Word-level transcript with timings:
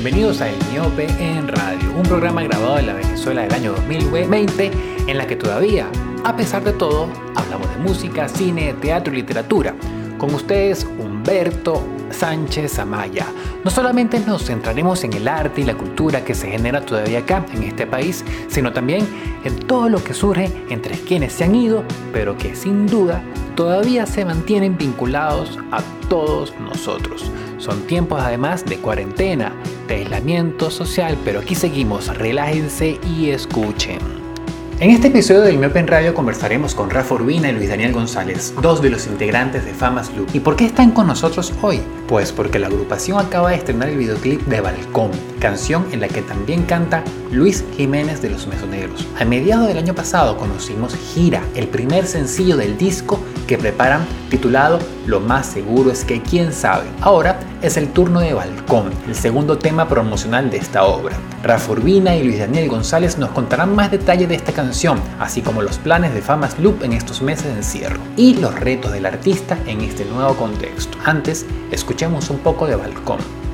Bienvenidos 0.00 0.40
a 0.40 0.48
El 0.48 0.54
Miope 0.70 1.08
en 1.18 1.48
Radio, 1.48 1.90
un 1.92 2.04
programa 2.04 2.44
grabado 2.44 2.78
en 2.78 2.86
la 2.86 2.92
Venezuela 2.92 3.42
del 3.42 3.52
año 3.52 3.72
2020 3.72 4.70
en 5.08 5.18
la 5.18 5.26
que 5.26 5.34
todavía, 5.34 5.90
a 6.22 6.36
pesar 6.36 6.62
de 6.62 6.72
todo, 6.72 7.08
hablamos 7.34 7.68
de 7.68 7.78
música, 7.78 8.28
cine, 8.28 8.74
teatro 8.74 9.12
y 9.12 9.16
literatura. 9.16 9.74
Con 10.16 10.32
ustedes, 10.32 10.84
Humberto 10.84 11.82
Sánchez 12.10 12.78
Amaya. 12.78 13.26
No 13.64 13.72
solamente 13.72 14.20
nos 14.20 14.44
centraremos 14.44 15.02
en 15.02 15.14
el 15.14 15.26
arte 15.26 15.62
y 15.62 15.64
la 15.64 15.76
cultura 15.76 16.24
que 16.24 16.36
se 16.36 16.48
genera 16.48 16.86
todavía 16.86 17.18
acá, 17.18 17.44
en 17.52 17.64
este 17.64 17.84
país, 17.84 18.24
sino 18.46 18.72
también 18.72 19.04
en 19.42 19.58
todo 19.66 19.88
lo 19.88 20.04
que 20.04 20.14
surge 20.14 20.48
entre 20.70 20.94
quienes 20.94 21.32
se 21.32 21.42
han 21.42 21.56
ido, 21.56 21.82
pero 22.12 22.38
que 22.38 22.54
sin 22.54 22.86
duda 22.86 23.20
todavía 23.56 24.06
se 24.06 24.24
mantienen 24.24 24.78
vinculados 24.78 25.58
a 25.72 25.82
todos 26.08 26.54
nosotros. 26.60 27.32
Son 27.58 27.82
tiempos 27.82 28.20
además 28.22 28.64
de 28.64 28.76
cuarentena, 28.76 29.52
de 29.88 29.96
aislamiento 29.96 30.70
social, 30.70 31.18
pero 31.24 31.40
aquí 31.40 31.56
seguimos, 31.56 32.06
relájense 32.16 33.00
y 33.04 33.30
escuchen. 33.30 33.98
En 34.80 34.90
este 34.90 35.08
episodio 35.08 35.40
del 35.40 35.58
Miope 35.58 35.80
en 35.80 35.88
Radio 35.88 36.14
conversaremos 36.14 36.76
con 36.76 36.88
Rafa 36.88 37.16
Urbina 37.16 37.50
y 37.50 37.52
Luis 37.52 37.68
Daniel 37.68 37.92
González, 37.92 38.54
dos 38.62 38.80
de 38.80 38.90
los 38.90 39.08
integrantes 39.08 39.64
de 39.64 39.74
Famas 39.74 40.14
Loop. 40.16 40.28
¿Y 40.32 40.38
por 40.38 40.54
qué 40.54 40.66
están 40.66 40.92
con 40.92 41.08
nosotros 41.08 41.52
hoy? 41.62 41.80
Pues 42.06 42.30
porque 42.30 42.60
la 42.60 42.68
agrupación 42.68 43.18
acaba 43.18 43.50
de 43.50 43.56
estrenar 43.56 43.88
el 43.88 43.98
videoclip 43.98 44.40
de 44.42 44.60
Balcón, 44.60 45.10
canción 45.40 45.84
en 45.90 45.98
la 45.98 46.06
que 46.06 46.22
también 46.22 46.62
canta 46.62 47.02
Luis 47.32 47.64
Jiménez 47.76 48.22
de 48.22 48.30
los 48.30 48.46
Mesoneros. 48.46 49.04
A 49.18 49.24
mediados 49.24 49.66
del 49.66 49.78
año 49.78 49.96
pasado 49.96 50.36
conocimos 50.36 50.94
Gira, 50.94 51.42
el 51.56 51.66
primer 51.66 52.06
sencillo 52.06 52.56
del 52.56 52.78
disco 52.78 53.18
que 53.48 53.58
preparan 53.58 54.06
titulado 54.30 54.78
Lo 55.06 55.18
más 55.18 55.46
seguro 55.46 55.90
es 55.90 56.04
que 56.04 56.22
quién 56.22 56.52
sabe. 56.52 56.86
Ahora 57.00 57.40
es 57.62 57.76
el 57.76 57.88
turno 57.88 58.20
de 58.20 58.34
Balcón, 58.34 58.92
el 59.08 59.16
segundo 59.16 59.58
tema 59.58 59.88
promocional 59.88 60.50
de 60.50 60.58
esta 60.58 60.84
obra. 60.84 61.16
Rafa 61.42 61.72
Urbina 61.72 62.14
y 62.14 62.22
Luis 62.22 62.38
Daniel 62.38 62.68
González 62.68 63.18
nos 63.18 63.30
contarán 63.30 63.74
más 63.74 63.90
detalles 63.90 64.28
de 64.28 64.36
esta 64.36 64.52
canción, 64.52 65.00
así 65.18 65.40
como 65.42 65.62
los 65.62 65.78
planes 65.78 66.14
de 66.14 66.22
Famas 66.22 66.58
Loop 66.60 66.84
en 66.84 66.92
estos 66.92 67.22
meses 67.22 67.46
de 67.46 67.54
encierro 67.54 67.98
y 68.16 68.34
los 68.34 68.54
retos 68.54 68.92
del 68.92 69.06
artista 69.06 69.58
en 69.66 69.80
este 69.80 70.04
nuevo 70.04 70.34
contexto. 70.36 70.98
Antes, 71.04 71.46
escuchemos 71.72 72.30
un 72.30 72.38
poco 72.38 72.66
de 72.66 72.76
Balcón. 72.76 73.47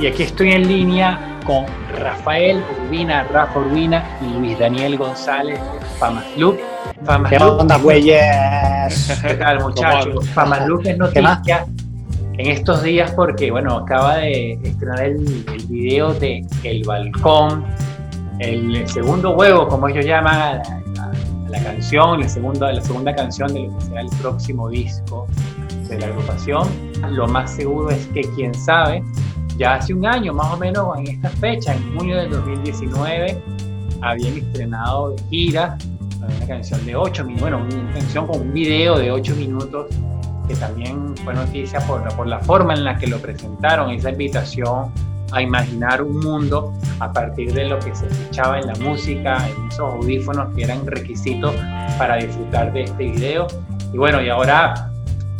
Y 0.00 0.06
aquí 0.06 0.22
estoy 0.22 0.52
en 0.52 0.66
línea 0.66 1.38
con 1.44 1.66
Rafael 1.98 2.64
Urbina, 2.86 3.24
Rafa 3.24 3.58
Urbina 3.58 4.02
y 4.22 4.38
Luis 4.38 4.58
Daniel 4.58 4.96
González 4.96 5.60
de 5.60 5.86
Famas 5.98 6.24
Loop. 6.38 6.58
Famas 7.04 7.30
¿Qué 7.30 7.36
onda, 7.36 7.76
güeyes? 7.76 9.20
¿Qué 9.22 9.34
tal, 9.34 9.60
muchachos? 9.60 10.26
Famas 10.30 10.66
Loop 10.66 10.86
es 10.86 10.96
noticia 10.96 11.66
en 12.38 12.46
estos 12.46 12.82
días 12.82 13.12
porque, 13.12 13.50
bueno, 13.50 13.76
acaba 13.76 14.16
de 14.16 14.52
estrenar 14.64 15.02
el, 15.02 15.44
el 15.52 15.66
video 15.66 16.14
de 16.14 16.46
El 16.64 16.82
Balcón, 16.84 17.66
el 18.38 18.88
segundo 18.88 19.32
huevo, 19.32 19.68
como 19.68 19.86
ellos 19.86 20.06
llaman 20.06 20.34
a 20.34 20.62
la, 21.50 21.62
canción, 21.62 22.22
el 22.22 22.30
segundo, 22.30 22.72
la 22.72 22.80
segunda 22.80 23.14
canción 23.14 23.52
de 23.52 23.64
lo 23.64 23.78
que 23.78 23.84
será 23.84 24.00
el 24.00 24.10
próximo 24.22 24.70
disco 24.70 25.26
de 25.90 25.98
la 25.98 26.06
agrupación. 26.06 26.66
Lo 27.10 27.28
más 27.28 27.50
seguro 27.50 27.90
es 27.90 28.06
que, 28.14 28.22
quién 28.34 28.54
sabe, 28.54 29.02
ya 29.60 29.74
hace 29.74 29.92
un 29.92 30.06
año 30.06 30.32
más 30.32 30.54
o 30.54 30.56
menos 30.56 30.98
en 30.98 31.06
esta 31.08 31.28
fecha, 31.28 31.74
en 31.74 31.94
junio 31.94 32.16
del 32.16 32.30
2019, 32.30 33.42
habían 34.00 34.38
estrenado 34.38 35.10
de 35.10 35.22
gira 35.28 35.76
una 36.16 36.46
canción 36.46 36.84
de 36.86 36.96
8 36.96 37.24
minutos, 37.24 37.42
bueno, 37.42 37.66
una 37.70 37.92
canción 37.92 38.26
con 38.26 38.40
un 38.40 38.52
video 38.54 38.98
de 38.98 39.12
8 39.12 39.36
minutos 39.36 39.88
que 40.48 40.54
también 40.54 41.14
fue 41.18 41.34
noticia 41.34 41.78
por, 41.80 42.26
la 42.26 42.38
forma 42.38 42.72
en 42.72 42.84
la 42.84 42.96
que 42.96 43.06
lo 43.06 43.18
presentaron, 43.18 43.90
esa 43.90 44.10
invitación 44.10 44.90
a 45.30 45.42
imaginar 45.42 46.02
un 46.02 46.20
mundo 46.20 46.72
a 46.98 47.12
partir 47.12 47.52
de 47.52 47.66
lo 47.66 47.78
que 47.80 47.94
se 47.94 48.06
escuchaba 48.06 48.58
en 48.58 48.66
la 48.66 48.74
música, 48.76 49.46
en 49.46 49.68
esos 49.68 49.92
audífonos 49.92 50.54
que 50.54 50.64
eran 50.64 50.86
requisitos 50.86 51.54
para 51.98 52.16
disfrutar 52.16 52.72
de 52.72 52.84
este 52.84 53.10
video. 53.10 53.46
Y 53.92 53.98
bueno, 53.98 54.22
y 54.22 54.30
ahora 54.30 54.90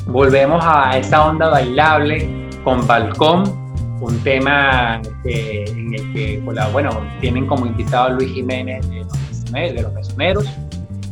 volvemos 0.07 0.63
a 0.63 0.99
esa 0.99 1.27
onda 1.27 1.49
bailable 1.49 2.49
con 2.63 2.87
Balcón, 2.87 3.60
un 4.01 4.19
tema 4.21 5.01
en 5.25 5.95
el 5.95 6.13
que, 6.13 6.43
bueno, 6.73 6.91
tienen 7.21 7.47
como 7.47 7.67
invitado 7.67 8.07
a 8.07 8.09
Luis 8.11 8.33
Jiménez 8.33 8.89
de 8.89 9.05
los, 9.05 9.53
de 9.53 9.83
los 9.83 9.93
Mesoneros. 9.93 10.47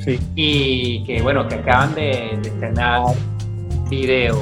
Sí. 0.05 0.19
Y 0.35 1.05
que, 1.05 1.21
bueno, 1.23 1.47
que 1.49 1.57
acaban 1.57 1.95
de, 1.95 2.39
de 2.43 2.49
estrenar 2.49 3.03
video. 3.91 4.37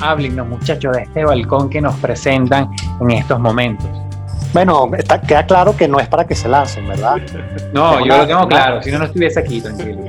Háblenos, 0.00 0.48
muchachos, 0.48 0.96
de 0.96 1.02
este 1.02 1.24
balcón 1.24 1.68
que 1.68 1.80
nos 1.80 1.94
presentan 1.96 2.70
en 3.00 3.10
estos 3.10 3.38
momentos. 3.38 3.88
Bueno, 4.52 4.90
está, 4.98 5.20
queda 5.20 5.46
claro 5.46 5.74
que 5.74 5.88
no 5.88 5.98
es 5.98 6.08
para 6.08 6.26
que 6.26 6.34
se 6.34 6.48
lancen, 6.48 6.86
¿verdad? 6.86 7.16
No, 7.72 8.04
yo 8.04 8.18
lo 8.18 8.26
tengo 8.26 8.46
claro, 8.48 8.82
si 8.82 8.90
no, 8.90 8.98
no 8.98 9.06
estuviese 9.06 9.40
aquí, 9.40 9.62
tranquilo. 9.62 10.04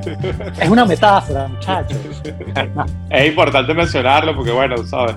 Es 0.60 0.68
una 0.68 0.84
metáfora, 0.84 1.48
muchachos. 1.48 1.98
es 3.10 3.26
importante 3.26 3.72
mencionarlo 3.72 4.36
porque, 4.36 4.50
bueno, 4.50 4.76
¿sabes? 4.84 5.16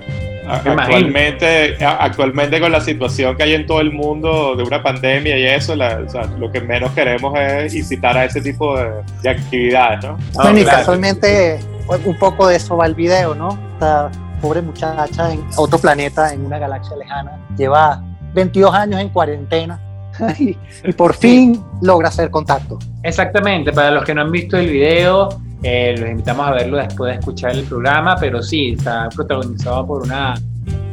Actualmente, 0.50 1.78
actualmente 1.84 2.60
con 2.60 2.72
la 2.72 2.82
situación 2.82 3.36
que 3.36 3.44
hay 3.44 3.54
en 3.54 3.66
todo 3.66 3.82
el 3.82 3.92
mundo 3.92 4.56
de 4.56 4.64
una 4.64 4.82
pandemia 4.82 5.38
y 5.38 5.46
eso, 5.46 5.76
lo 5.76 6.52
que 6.52 6.62
menos 6.62 6.92
queremos 6.92 7.38
es 7.38 7.76
incitar 7.76 8.18
a 8.18 8.26
ese 8.26 8.42
tipo 8.42 8.78
de, 8.78 9.30
actividades, 9.30 10.04
¿no? 10.04 10.18
Bueno, 10.34 10.60
y 10.60 10.66
casualmente 10.66 11.60
un 12.06 12.18
poco 12.18 12.48
de 12.48 12.58
eso 12.58 12.78
va 12.78 12.86
el 12.86 12.96
video, 12.96 13.36
¿no? 13.36 13.58
Esta 13.74 14.10
pobre 14.42 14.62
muchacha 14.62 15.34
en 15.34 15.44
otro 15.56 15.80
planeta, 15.80 16.34
en 16.34 16.46
una 16.46 16.60
galaxia 16.60 16.96
lejana, 16.96 17.40
lleva 17.58 18.04
22 18.34 18.74
años 18.74 19.02
en 19.02 19.10
cuarentena 19.10 19.80
y, 20.40 20.58
por 20.94 21.14
fin 21.14 21.64
logra 21.82 22.10
hacer 22.10 22.30
contacto. 22.30 22.78
Exactamente, 23.04 23.72
para 23.72 23.92
los 23.92 24.04
que 24.04 24.14
no 24.14 24.22
han 24.22 24.32
visto 24.32 24.58
el 24.58 24.70
video, 24.70 25.30
eh, 25.64 25.96
los 25.98 26.10
invitamos 26.10 26.48
a 26.48 26.52
verlo 26.52 26.78
después 26.78 27.14
de 27.14 27.20
escuchar 27.20 27.52
el 27.52 27.64
programa, 27.64 28.16
pero 28.20 28.42
sí, 28.44 28.74
está 28.74 29.10
protagonizado 29.10 29.88
por 29.88 30.04
una, 30.04 30.36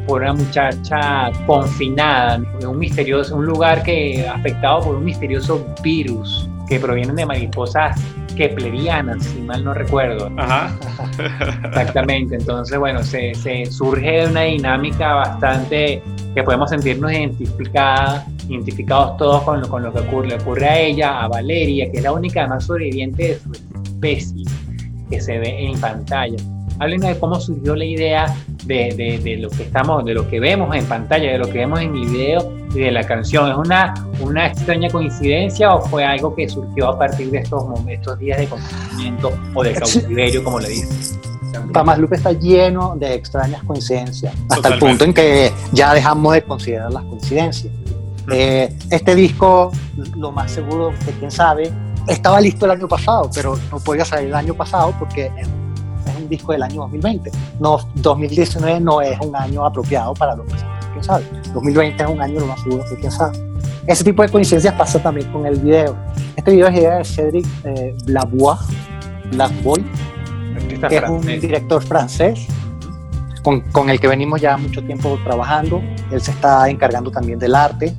por 0.06 0.22
una 0.22 0.32
muchacha 0.32 1.30
confinada 1.46 2.36
en 2.36 2.66
un 2.66 2.78
misterioso, 2.78 3.36
un 3.36 3.46
lugar 3.46 3.82
que 3.82 4.26
afectado 4.26 4.80
por 4.80 4.96
un 4.96 5.04
misterioso 5.04 5.66
virus 5.82 6.48
que 6.68 6.80
provienen 6.80 7.14
de 7.16 7.26
mariposas 7.26 8.00
keplerianas, 8.36 9.22
si 9.22 9.40
mal 9.42 9.62
no 9.62 9.74
recuerdo. 9.74 10.30
Ajá. 10.38 10.74
Exactamente, 11.64 12.36
entonces 12.36 12.78
bueno, 12.78 13.02
se, 13.02 13.34
se 13.34 13.66
surge 13.66 14.26
una 14.26 14.42
dinámica 14.42 15.14
bastante 15.14 16.02
que 16.34 16.42
podemos 16.42 16.70
sentirnos 16.70 17.12
identificadas, 17.12 18.26
identificados 18.48 19.18
todos 19.18 19.42
con 19.42 19.60
lo, 19.60 19.68
con 19.68 19.82
lo 19.82 19.92
que 19.92 20.00
ocurre, 20.00 20.28
le 20.28 20.34
ocurre 20.36 20.66
a 20.66 20.78
ella, 20.80 21.22
a 21.22 21.28
Valeria, 21.28 21.90
que 21.92 21.98
es 21.98 22.02
la 22.02 22.12
única 22.12 22.40
además 22.40 22.64
sobreviviente 22.64 23.28
de 23.28 23.38
su 23.38 23.52
especie 23.52 24.44
que 25.14 25.20
se 25.20 25.38
ve 25.38 25.66
en 25.66 25.80
pantalla. 25.80 26.36
Háblenos 26.80 27.08
de 27.08 27.18
cómo 27.20 27.40
surgió 27.40 27.76
la 27.76 27.84
idea 27.84 28.36
de, 28.64 28.92
de, 28.96 29.20
de, 29.22 29.36
lo 29.36 29.48
que 29.48 29.62
estamos, 29.62 30.04
de 30.04 30.12
lo 30.12 30.28
que 30.28 30.40
vemos 30.40 30.74
en 30.74 30.84
pantalla, 30.86 31.30
de 31.30 31.38
lo 31.38 31.46
que 31.46 31.58
vemos 31.58 31.80
en 31.80 31.94
el 31.94 32.08
video 32.08 32.52
y 32.74 32.80
de 32.80 32.90
la 32.90 33.04
canción. 33.04 33.48
¿Es 33.48 33.56
una, 33.56 33.94
una 34.20 34.48
extraña 34.48 34.90
coincidencia 34.90 35.72
o 35.72 35.82
fue 35.82 36.04
algo 36.04 36.34
que 36.34 36.48
surgió 36.48 36.88
a 36.88 36.98
partir 36.98 37.30
de 37.30 37.38
estos, 37.38 37.62
estos 37.88 38.18
días 38.18 38.38
de 38.38 38.46
confinamiento 38.48 39.32
o 39.54 39.62
de 39.62 39.72
cautiverio, 39.74 40.42
como 40.42 40.58
le 40.58 40.68
dicen? 40.70 41.20
Lupe 41.98 42.16
está 42.16 42.32
lleno 42.32 42.96
de 42.96 43.14
extrañas 43.14 43.62
coincidencias, 43.62 44.34
hasta 44.50 44.68
el 44.74 44.80
punto 44.80 45.04
en 45.04 45.14
que 45.14 45.52
ya 45.72 45.94
dejamos 45.94 46.32
de 46.32 46.42
considerar 46.42 46.92
las 46.92 47.04
coincidencias. 47.04 47.72
Eh, 48.32 48.74
este 48.90 49.14
disco, 49.14 49.70
lo 50.16 50.32
más 50.32 50.50
seguro 50.50 50.92
que 51.04 51.12
quién 51.12 51.30
sabe, 51.30 51.70
estaba 52.06 52.40
listo 52.40 52.64
el 52.66 52.72
año 52.72 52.88
pasado, 52.88 53.30
pero 53.34 53.58
no 53.70 53.78
podía 53.78 54.04
salir 54.04 54.28
el 54.28 54.34
año 54.34 54.54
pasado 54.54 54.94
porque 54.98 55.30
es 55.36 55.48
un 56.16 56.28
disco 56.28 56.52
del 56.52 56.62
año 56.62 56.82
2020. 56.82 57.30
No, 57.60 57.78
2019 57.96 58.80
no 58.80 59.00
es 59.00 59.18
un 59.20 59.34
año 59.34 59.64
apropiado 59.64 60.14
para 60.14 60.34
lo 60.34 60.44
que 60.44 60.54
quién 60.92 61.04
sabe. 61.04 61.24
2020 61.52 62.02
es 62.02 62.08
un 62.08 62.20
año 62.20 62.40
lo 62.40 62.46
más 62.46 62.60
seguro 62.62 62.84
que 62.88 62.96
quién 62.96 63.12
sabe. 63.12 63.38
ese 63.86 64.04
tipo 64.04 64.22
de 64.22 64.28
coincidencias 64.28 64.74
pasa 64.74 65.02
también 65.02 65.30
con 65.32 65.46
el 65.46 65.56
video. 65.56 65.96
Este 66.36 66.52
video 66.52 66.68
es 66.68 66.76
idea 66.76 66.96
de 66.96 67.04
Cédric 67.04 67.46
eh, 67.64 67.94
Blabois, 68.04 68.60
que 70.88 70.96
es 70.96 71.08
un 71.08 71.22
director 71.22 71.82
francés 71.82 72.46
con, 73.42 73.60
con, 73.60 73.90
el 73.90 74.00
que 74.00 74.08
venimos 74.08 74.40
ya 74.40 74.56
mucho 74.56 74.82
tiempo 74.82 75.18
trabajando. 75.24 75.82
Él 76.10 76.20
se 76.20 76.30
está 76.30 76.68
encargando 76.68 77.10
también 77.10 77.38
del 77.38 77.54
arte 77.54 77.94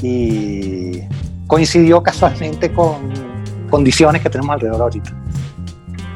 y 0.00 1.00
coincidió 1.46 2.02
casualmente 2.02 2.72
con 2.72 3.33
condiciones 3.74 4.22
que 4.22 4.30
tenemos 4.30 4.54
alrededor 4.54 4.82
ahorita. 4.82 5.10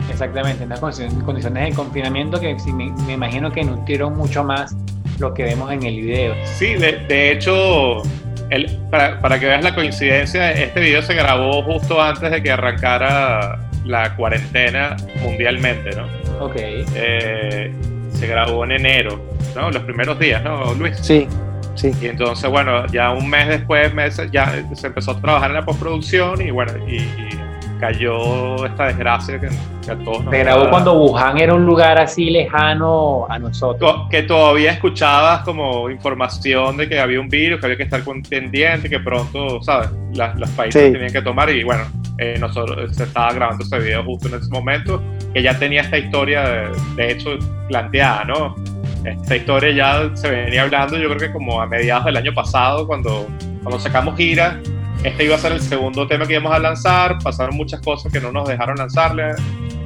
Exactamente, 0.09 0.63
en 0.63 0.69
las 0.69 0.79
condiciones 0.79 1.69
de 1.69 1.75
confinamiento 1.75 2.39
que 2.39 2.57
me, 2.73 2.93
me, 3.05 3.15
imagino 3.15 3.51
que 3.51 3.65
nutrieron 3.65 4.17
mucho 4.17 4.45
más 4.45 4.77
lo 5.19 5.35
que 5.35 5.43
vemos 5.43 5.73
en 5.73 5.83
el 5.83 5.97
video. 5.97 6.35
Sí, 6.45 6.75
de, 6.75 7.05
de 7.09 7.33
hecho, 7.33 8.03
el, 8.51 8.79
para, 8.93 9.19
para, 9.21 9.41
que 9.41 9.47
veas 9.47 9.65
la 9.65 9.75
coincidencia, 9.75 10.53
este 10.53 10.79
video 10.79 11.03
se 11.03 11.15
grabó 11.15 11.65
justo 11.65 12.01
antes 12.01 12.31
de 12.31 12.41
que 12.41 12.53
arrancara 12.53 13.59
la 13.85 14.15
cuarentena 14.15 14.97
mundialmente, 15.21 15.91
¿no? 15.97 16.07
Ok. 16.45 16.55
Eh, 16.57 17.73
se 18.13 18.27
grabó 18.29 18.65
en 18.65 18.71
enero, 18.71 19.21
¿no? 19.57 19.69
Los 19.73 19.83
primeros 19.83 20.17
días, 20.21 20.45
¿no, 20.45 20.75
Luis? 20.75 20.97
Sí, 21.03 21.27
sí. 21.75 21.91
Y 22.01 22.07
entonces, 22.07 22.49
bueno, 22.49 22.87
ya 22.87 23.11
un 23.11 23.29
mes 23.29 23.49
después, 23.49 23.93
meses, 23.93 24.31
ya 24.31 24.63
se 24.75 24.87
empezó 24.87 25.11
a 25.11 25.21
trabajar 25.21 25.51
en 25.51 25.57
la 25.57 25.65
postproducción 25.65 26.41
y 26.41 26.53
bueno, 26.53 26.73
y, 26.87 26.99
y 26.99 27.48
cayó 27.79 28.65
esta 28.67 28.87
desgracia 28.87 29.41
que, 29.41 29.49
que 29.85 29.91
a 29.91 29.97
todos 29.97 30.25
nos... 30.25 30.35
Se 30.35 30.39
grabó 30.41 30.71
cuando 30.71 30.95
Wuhan 30.95 31.39
era 31.39 31.55
un 31.55 31.65
lugar 31.65 31.99
así 31.99 32.31
lejano 32.31 33.27
a 33.29 33.39
nosotros. 33.39 34.09
Que 34.11 34.23
todavía 34.23 34.73
escuchabas 34.73 35.43
como 35.43 35.89
información 35.91 36.77
de 36.77 36.89
que 36.89 37.01
había 37.01 37.21
un 37.21 37.29
virus, 37.29 37.61
que 37.61 37.67
había 37.67 37.77
que 37.77 37.85
estar 37.85 38.03
pendiente, 38.29 38.89
que 38.89 39.01
pronto, 39.01 39.63
¿sabes? 39.63 39.91
Las, 40.15 40.39
los 40.39 40.51
países 40.51 40.87
sí. 40.87 40.93
tenían 40.93 41.13
que 41.13 41.23
tomar 41.23 41.51
y 41.51 41.63
bueno, 41.65 41.85
eh, 42.19 42.37
nosotros 42.39 42.97
se 42.97 43.05
estaba 43.05 43.33
grabando 43.33 43.65
ese 43.65 43.79
video 43.79 44.03
justo 44.05 44.29
en 44.29 44.35
ese 44.35 44.51
momento, 44.51 45.03
que 45.33 45.43
ya 45.43 45.59
tenía 45.59 45.83
esta 45.83 45.99
historia, 45.99 46.43
de, 46.43 46.69
de 46.97 47.13
hecho, 47.13 47.39
planteada, 47.69 48.25
¿no? 48.25 48.57
Esta 49.05 49.37
historia 49.37 49.71
ya 49.71 50.17
se 50.17 50.29
venía 50.29 50.63
hablando, 50.63 50.99
yo 50.99 51.09
creo 51.09 51.19
que 51.19 51.33
como 51.33 51.61
a 51.61 51.67
mediados 51.67 52.05
del 52.07 52.17
año 52.17 52.35
pasado, 52.35 52.87
cuando, 52.87 53.27
cuando 53.63 53.79
sacamos 53.79 54.17
gira, 54.17 54.61
este 55.05 55.25
iba 55.25 55.37
a 55.37 55.39
ser 55.39 55.53
el 55.53 55.61
segundo 55.61 56.07
tema 56.07 56.27
que 56.27 56.35
íbamos 56.35 56.53
a 56.53 56.59
lanzar, 56.59 57.19
pasaron 57.23 57.57
muchas 57.57 57.81
cosas 57.81 58.13
que 58.13 58.21
no 58.21 58.33
nos 58.33 58.49
dejaron 58.49 58.77
lanzarle, 58.77 59.33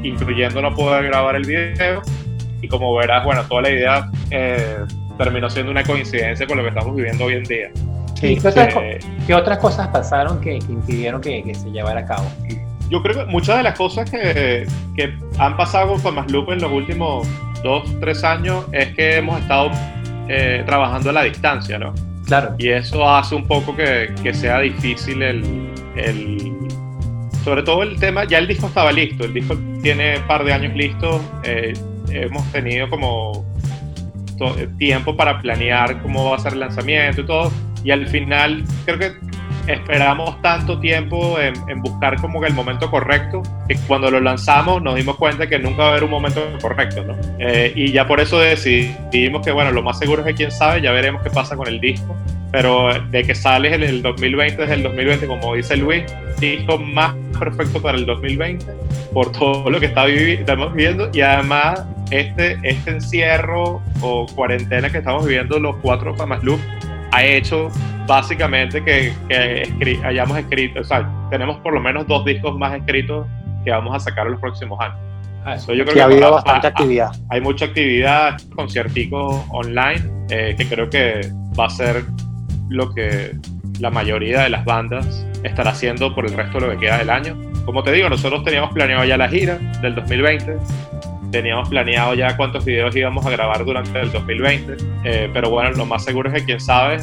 incluyendo 0.02 0.62
no 0.62 0.74
poder 0.74 1.04
grabar 1.04 1.36
el 1.36 1.44
video, 1.44 2.02
y 2.60 2.68
como 2.68 2.94
verás, 2.94 3.24
bueno, 3.24 3.42
toda 3.44 3.62
la 3.62 3.70
idea 3.70 4.10
eh, 4.30 4.78
terminó 5.18 5.50
siendo 5.50 5.70
una 5.70 5.82
coincidencia 5.84 6.46
con 6.46 6.56
lo 6.56 6.62
que 6.62 6.70
estamos 6.70 6.94
viviendo 6.94 7.24
hoy 7.24 7.34
en 7.34 7.44
día. 7.44 7.70
Sí, 8.20 8.38
¿Qué, 8.40 8.48
otras, 8.48 8.74
eh, 8.76 8.98
¿Qué, 9.26 9.34
otras, 9.34 9.58
cosas 9.58 9.88
pasaron 9.88 10.40
que, 10.40 10.60
que 10.60 10.72
impidieron 10.72 11.20
que, 11.20 11.42
que, 11.42 11.54
se 11.54 11.70
llevara 11.70 12.00
a 12.00 12.06
cabo? 12.06 12.24
Yo 12.88 13.02
creo 13.02 13.16
que 13.16 13.24
muchas 13.24 13.56
de 13.56 13.62
las 13.64 13.76
cosas 13.76 14.08
que, 14.08 14.66
que 14.94 15.18
han 15.38 15.56
pasado 15.56 15.88
con 15.88 16.00
Famas 16.00 16.30
Loop 16.30 16.52
en 16.52 16.60
los 16.60 16.70
últimos 16.70 17.26
dos, 17.64 17.82
tres 18.00 18.22
años 18.22 18.64
es 18.72 18.94
que 18.94 19.16
hemos 19.16 19.40
estado 19.40 19.70
eh, 20.28 20.62
trabajando 20.66 21.10
a 21.10 21.12
la 21.12 21.22
distancia, 21.24 21.78
¿no? 21.78 21.94
Y 22.58 22.68
eso 22.70 23.06
hace 23.08 23.34
un 23.34 23.46
poco 23.46 23.76
que, 23.76 24.14
que 24.22 24.32
sea 24.32 24.60
difícil 24.60 25.22
el, 25.22 25.70
el, 25.96 26.52
Sobre 27.44 27.62
todo 27.62 27.82
el 27.82 27.98
tema, 27.98 28.24
ya 28.24 28.38
el 28.38 28.46
disco 28.46 28.68
estaba 28.68 28.90
listo, 28.90 29.24
el 29.24 29.34
disco 29.34 29.58
tiene 29.82 30.16
un 30.16 30.26
par 30.26 30.44
de 30.44 30.52
años 30.52 30.74
listo, 30.74 31.20
eh, 31.44 31.74
hemos 32.10 32.50
tenido 32.52 32.88
como 32.88 33.44
tiempo 34.78 35.16
para 35.16 35.40
planear 35.40 36.02
cómo 36.02 36.30
va 36.30 36.36
a 36.36 36.38
ser 36.38 36.54
el 36.54 36.60
lanzamiento 36.60 37.20
y 37.20 37.26
todo, 37.26 37.52
y 37.84 37.90
al 37.90 38.08
final 38.08 38.64
creo 38.86 38.98
que 38.98 39.31
esperamos 39.66 40.40
tanto 40.42 40.78
tiempo 40.78 41.38
en, 41.38 41.54
en, 41.68 41.80
buscar 41.80 42.20
como 42.20 42.40
que 42.40 42.48
el 42.48 42.54
momento 42.54 42.90
correcto, 42.90 43.42
que 43.68 43.76
cuando 43.86 44.10
lo 44.10 44.20
lanzamos 44.20 44.82
nos 44.82 44.96
dimos 44.96 45.16
cuenta 45.16 45.46
que 45.46 45.58
nunca 45.58 45.82
va 45.82 45.88
a 45.88 45.90
haber 45.92 46.04
un 46.04 46.10
momento 46.10 46.42
correcto, 46.60 47.04
¿no? 47.04 47.16
Eh, 47.38 47.72
y 47.74 47.92
ya 47.92 48.06
por 48.06 48.20
eso 48.20 48.38
decidimos 48.38 49.44
que, 49.44 49.52
bueno, 49.52 49.70
lo 49.70 49.82
más 49.82 49.98
seguro 49.98 50.22
es 50.22 50.28
que 50.28 50.34
quién 50.34 50.50
sabe, 50.50 50.80
ya 50.80 50.92
veremos 50.92 51.22
qué 51.22 51.30
pasa 51.30 51.56
con 51.56 51.68
el 51.68 51.80
disco, 51.80 52.16
pero 52.50 52.88
de 53.10 53.22
que 53.24 53.34
sale 53.34 53.74
en 53.74 53.82
el 53.82 54.02
2020 54.02 54.60
desde 54.60 54.74
el 54.74 54.82
2020, 54.82 55.26
como 55.26 55.54
dice 55.54 55.76
Luis, 55.76 56.04
disco 56.38 56.78
más 56.78 57.14
perfecto 57.38 57.80
para 57.80 57.96
el 57.96 58.06
2020, 58.06 58.66
por 59.12 59.32
todo 59.32 59.70
lo 59.70 59.80
que 59.80 59.86
está 59.86 60.04
vivi 60.04 60.32
estamos 60.32 60.72
viviendo, 60.74 61.10
y 61.12 61.20
además 61.20 61.84
este, 62.10 62.58
este 62.62 62.90
encierro 62.90 63.80
o 64.00 64.26
cuarentena 64.34 64.90
que 64.90 64.98
estamos 64.98 65.24
viviendo 65.24 65.58
los 65.58 65.76
cuatro 65.76 66.14
Famas 66.14 66.42
Loop 66.42 66.60
ha 67.12 67.24
hecho 67.24 67.68
básicamente 68.06 68.82
que, 68.82 69.12
que 69.28 69.62
escri 69.62 70.00
hayamos 70.04 70.36
escrito, 70.38 70.80
o 70.80 70.84
sea, 70.84 71.08
tenemos 71.30 71.58
por 71.58 71.72
lo 71.72 71.80
menos 71.80 72.06
dos 72.06 72.24
discos 72.24 72.58
más 72.58 72.74
escritos 72.74 73.26
que 73.64 73.70
vamos 73.70 73.94
a 73.94 74.00
sacar 74.00 74.26
en 74.26 74.32
los 74.32 74.40
próximos 74.40 74.80
años. 74.80 74.96
Ah, 75.44 75.54
eso 75.54 75.74
yo 75.74 75.84
creo 75.84 75.88
sí, 75.88 75.94
que 75.94 76.02
ha 76.02 76.04
habido 76.04 76.30
bastante 76.32 76.66
actividad. 76.68 77.10
Hay 77.28 77.40
mucha 77.40 77.66
actividad, 77.66 78.40
concierticos 78.54 79.44
online, 79.50 80.02
eh, 80.30 80.54
que 80.56 80.66
creo 80.66 80.88
que 80.88 81.20
va 81.58 81.66
a 81.66 81.70
ser 81.70 82.04
lo 82.68 82.92
que 82.94 83.32
la 83.80 83.90
mayoría 83.90 84.42
de 84.42 84.50
las 84.50 84.64
bandas 84.64 85.26
estará 85.42 85.70
haciendo 85.70 86.14
por 86.14 86.26
el 86.26 86.34
resto 86.34 86.60
de 86.60 86.66
lo 86.66 86.72
que 86.72 86.86
queda 86.86 86.98
del 86.98 87.10
año. 87.10 87.36
Como 87.64 87.82
te 87.82 87.92
digo, 87.92 88.08
nosotros 88.08 88.44
teníamos 88.44 88.72
planeado 88.72 89.04
ya 89.04 89.16
la 89.16 89.28
gira 89.28 89.56
del 89.80 89.94
2020, 89.96 90.56
teníamos 91.32 91.68
planeado 91.68 92.14
ya 92.14 92.36
cuántos 92.36 92.64
videos 92.64 92.94
íbamos 92.94 93.26
a 93.26 93.30
grabar 93.30 93.64
durante 93.64 93.98
el 94.00 94.12
2020, 94.12 94.76
eh, 95.04 95.30
pero 95.32 95.50
bueno, 95.50 95.72
lo 95.72 95.86
más 95.86 96.04
seguro 96.04 96.30
es 96.30 96.40
que 96.40 96.44
quién 96.44 96.60
sabe, 96.60 96.98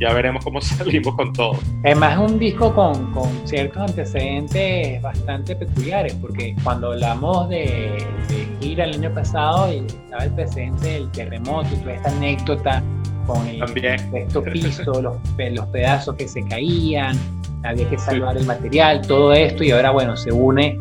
ya 0.00 0.12
veremos 0.12 0.42
cómo 0.42 0.60
salimos 0.62 1.14
con 1.14 1.32
todo. 1.32 1.58
Además 1.84 2.14
es 2.14 2.30
un 2.30 2.38
disco 2.38 2.74
con, 2.74 3.12
con 3.12 3.28
ciertos 3.46 3.82
antecedentes 3.82 5.00
bastante 5.00 5.54
peculiares, 5.54 6.14
porque 6.14 6.56
cuando 6.64 6.92
hablamos 6.92 7.48
de, 7.48 8.04
de 8.28 8.48
gira 8.60 8.84
el 8.84 8.94
año 8.94 9.14
pasado 9.14 9.68
estaba 9.68 10.24
el 10.24 10.32
presente 10.32 10.88
del 10.88 11.10
terremoto 11.12 11.68
y 11.72 11.76
toda 11.76 11.94
esta 11.94 12.10
anécdota 12.10 12.82
con 13.26 13.46
el 13.46 13.66
sexto 14.10 14.42
piso, 14.52 15.02
los, 15.02 15.16
los 15.52 15.66
pedazos 15.66 16.16
que 16.16 16.26
se 16.26 16.42
caían, 16.46 17.16
había 17.62 17.88
que 17.88 17.98
salvar 17.98 18.34
sí. 18.34 18.40
el 18.40 18.46
material, 18.46 19.06
todo 19.06 19.32
esto, 19.32 19.64
y 19.64 19.72
ahora 19.72 19.90
bueno, 19.90 20.16
se 20.16 20.32
une 20.32 20.78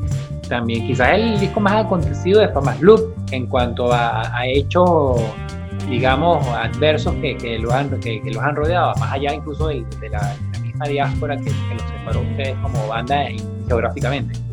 también 0.48 0.86
quizás 0.86 1.10
el 1.14 1.40
disco 1.40 1.60
más 1.60 1.86
acontecido 1.86 2.42
de 2.42 2.50
Famas 2.50 2.80
Loop 2.82 3.14
en 3.32 3.48
cuanto 3.48 3.92
a, 3.92 4.38
a 4.38 4.48
hechos 4.48 5.20
digamos 5.90 6.46
adversos 6.48 7.14
que, 7.16 7.38
que, 7.38 7.60
lo 7.60 7.72
han, 7.72 7.90
que, 8.00 8.22
que, 8.22 8.32
los 8.32 8.44
han 8.44 8.56
rodeado, 8.56 8.94
más 8.96 9.14
allá 9.14 9.34
incluso 9.34 9.68
de, 9.68 9.86
de, 10.00 10.10
la, 10.10 10.20
de 10.20 10.52
la, 10.54 10.60
misma 10.60 10.86
diáspora 10.86 11.38
que, 11.38 11.44
los 11.44 11.82
separó 12.00 12.22
ustedes 12.22 12.56
como 12.62 12.88
banda 12.88 13.28
geográficamente. 13.68 14.45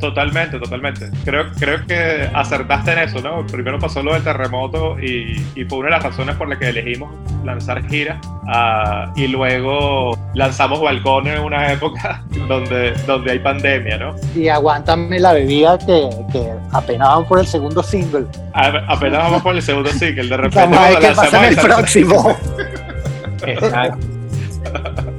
Totalmente, 0.00 0.58
totalmente. 0.58 1.10
Creo, 1.24 1.44
creo 1.52 1.86
que 1.86 2.28
acertaste 2.34 2.92
en 2.92 2.98
eso, 2.98 3.20
¿no? 3.20 3.46
Primero 3.46 3.78
pasó 3.78 4.02
lo 4.02 4.14
del 4.14 4.24
terremoto 4.24 4.98
y, 4.98 5.40
y 5.54 5.64
fue 5.64 5.78
una 5.78 5.90
de 5.90 5.92
las 5.92 6.02
razones 6.02 6.34
por 6.34 6.48
las 6.48 6.58
que 6.58 6.70
elegimos 6.70 7.14
lanzar 7.44 7.86
giras. 7.88 8.18
Uh, 8.42 9.12
y 9.14 9.28
luego 9.28 10.18
lanzamos 10.34 10.80
Balcones 10.80 11.38
en 11.38 11.44
una 11.44 11.72
época 11.72 12.24
donde, 12.48 12.94
donde 13.06 13.30
hay 13.30 13.38
pandemia, 13.38 13.96
¿no? 13.96 14.16
Y 14.34 14.48
aguántame 14.48 15.20
la 15.20 15.34
bebida 15.34 15.78
que, 15.78 16.08
que 16.32 16.52
apenas 16.72 17.06
vamos 17.06 17.28
por 17.28 17.38
el 17.38 17.46
segundo 17.46 17.80
single. 17.80 18.26
A, 18.54 18.66
apenas 18.88 19.22
vamos 19.22 19.42
por 19.42 19.54
el 19.54 19.62
segundo 19.62 19.90
single, 19.90 20.28
de 20.28 20.36
repente. 20.36 20.58
Vamos 20.58 20.78
a 20.78 20.88
ver 20.88 20.98
qué 20.98 21.12
pasa 21.14 21.46
en 21.46 21.52
el 21.52 21.56
próximo. 21.56 22.36
Exacto. 23.46 24.06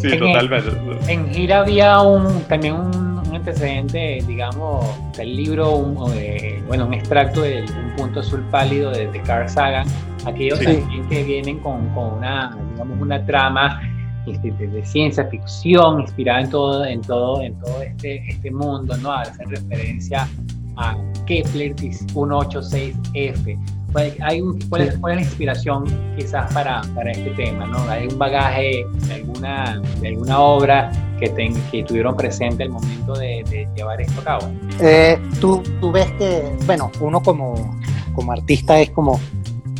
Sí, 0.00 0.06
en, 0.12 0.20
totalmente. 0.20 0.70
En 1.12 1.28
gira 1.34 1.58
había 1.58 2.00
un, 2.02 2.44
también 2.44 2.74
un 2.74 3.07
antecedente, 3.38 4.18
digamos, 4.26 4.84
del 5.16 5.36
libro, 5.36 5.76
un, 5.76 6.12
eh, 6.14 6.62
bueno, 6.66 6.86
un 6.86 6.94
extracto 6.94 7.42
de 7.42 7.62
Un 7.62 7.96
punto 7.96 8.20
azul 8.20 8.44
pálido 8.50 8.90
de, 8.90 9.10
de 9.10 9.20
Carl 9.22 9.48
Sagan, 9.48 9.86
aquellos 10.24 10.58
sí. 10.58 10.66
también 10.66 11.08
que 11.08 11.22
vienen 11.24 11.58
con, 11.60 11.88
con, 11.94 12.18
una, 12.18 12.56
digamos, 12.72 13.00
una 13.00 13.24
trama 13.24 13.80
este, 14.26 14.50
de, 14.52 14.68
de, 14.68 14.84
ciencia 14.84 15.24
ficción 15.26 16.00
inspirada 16.00 16.40
en 16.40 16.50
todo, 16.50 16.84
en 16.84 17.00
todo, 17.00 17.42
en 17.42 17.58
todo 17.60 17.82
este, 17.82 18.28
este 18.28 18.50
mundo, 18.50 18.96
¿no? 18.98 19.12
Hacer 19.12 19.48
referencia 19.48 20.28
a 20.76 20.96
Kepler 21.26 21.74
186F. 21.74 23.58
Hay 23.94 24.40
un, 24.42 24.58
¿cuál, 24.68 24.82
es, 24.82 24.98
¿Cuál 24.98 25.14
es 25.14 25.16
la 25.16 25.22
inspiración 25.22 25.84
quizás 26.16 26.52
para, 26.52 26.82
para 26.94 27.10
este 27.10 27.30
tema? 27.30 27.66
¿no? 27.66 27.78
¿Hay 27.88 28.06
un 28.06 28.18
bagaje 28.18 28.84
de 29.06 29.14
alguna, 29.14 29.80
de 30.00 30.08
alguna 30.08 30.38
obra 30.40 30.92
que, 31.18 31.30
ten, 31.30 31.54
que 31.70 31.82
tuvieron 31.84 32.14
presente 32.14 32.64
el 32.64 32.70
momento 32.70 33.14
de, 33.14 33.42
de 33.48 33.66
llevar 33.74 34.00
esto 34.00 34.20
a 34.20 34.24
cabo? 34.24 34.52
Eh, 34.80 35.18
tú, 35.40 35.62
tú 35.80 35.90
ves 35.90 36.10
que, 36.12 36.54
bueno, 36.66 36.90
uno 37.00 37.22
como, 37.22 37.78
como 38.14 38.32
artista 38.32 38.78
es 38.78 38.90
como 38.90 39.18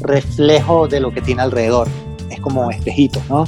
reflejo 0.00 0.88
de 0.88 1.00
lo 1.00 1.12
que 1.12 1.20
tiene 1.20 1.42
alrededor, 1.42 1.86
es 2.30 2.40
como 2.40 2.70
espejito, 2.70 3.20
¿no? 3.28 3.44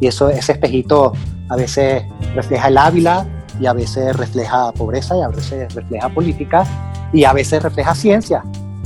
Y 0.00 0.08
eso, 0.08 0.30
ese 0.30 0.52
espejito 0.52 1.12
a 1.48 1.56
veces 1.56 2.02
refleja 2.34 2.68
el 2.68 2.76
Ávila 2.76 3.26
y 3.60 3.66
a 3.66 3.72
veces 3.72 4.16
refleja 4.16 4.72
pobreza 4.72 5.16
y 5.16 5.22
a 5.22 5.28
veces 5.28 5.72
refleja 5.74 6.08
política 6.08 6.64
y 7.12 7.24
a 7.24 7.32
veces 7.32 7.62
refleja 7.62 7.94
ciencia 7.94 8.42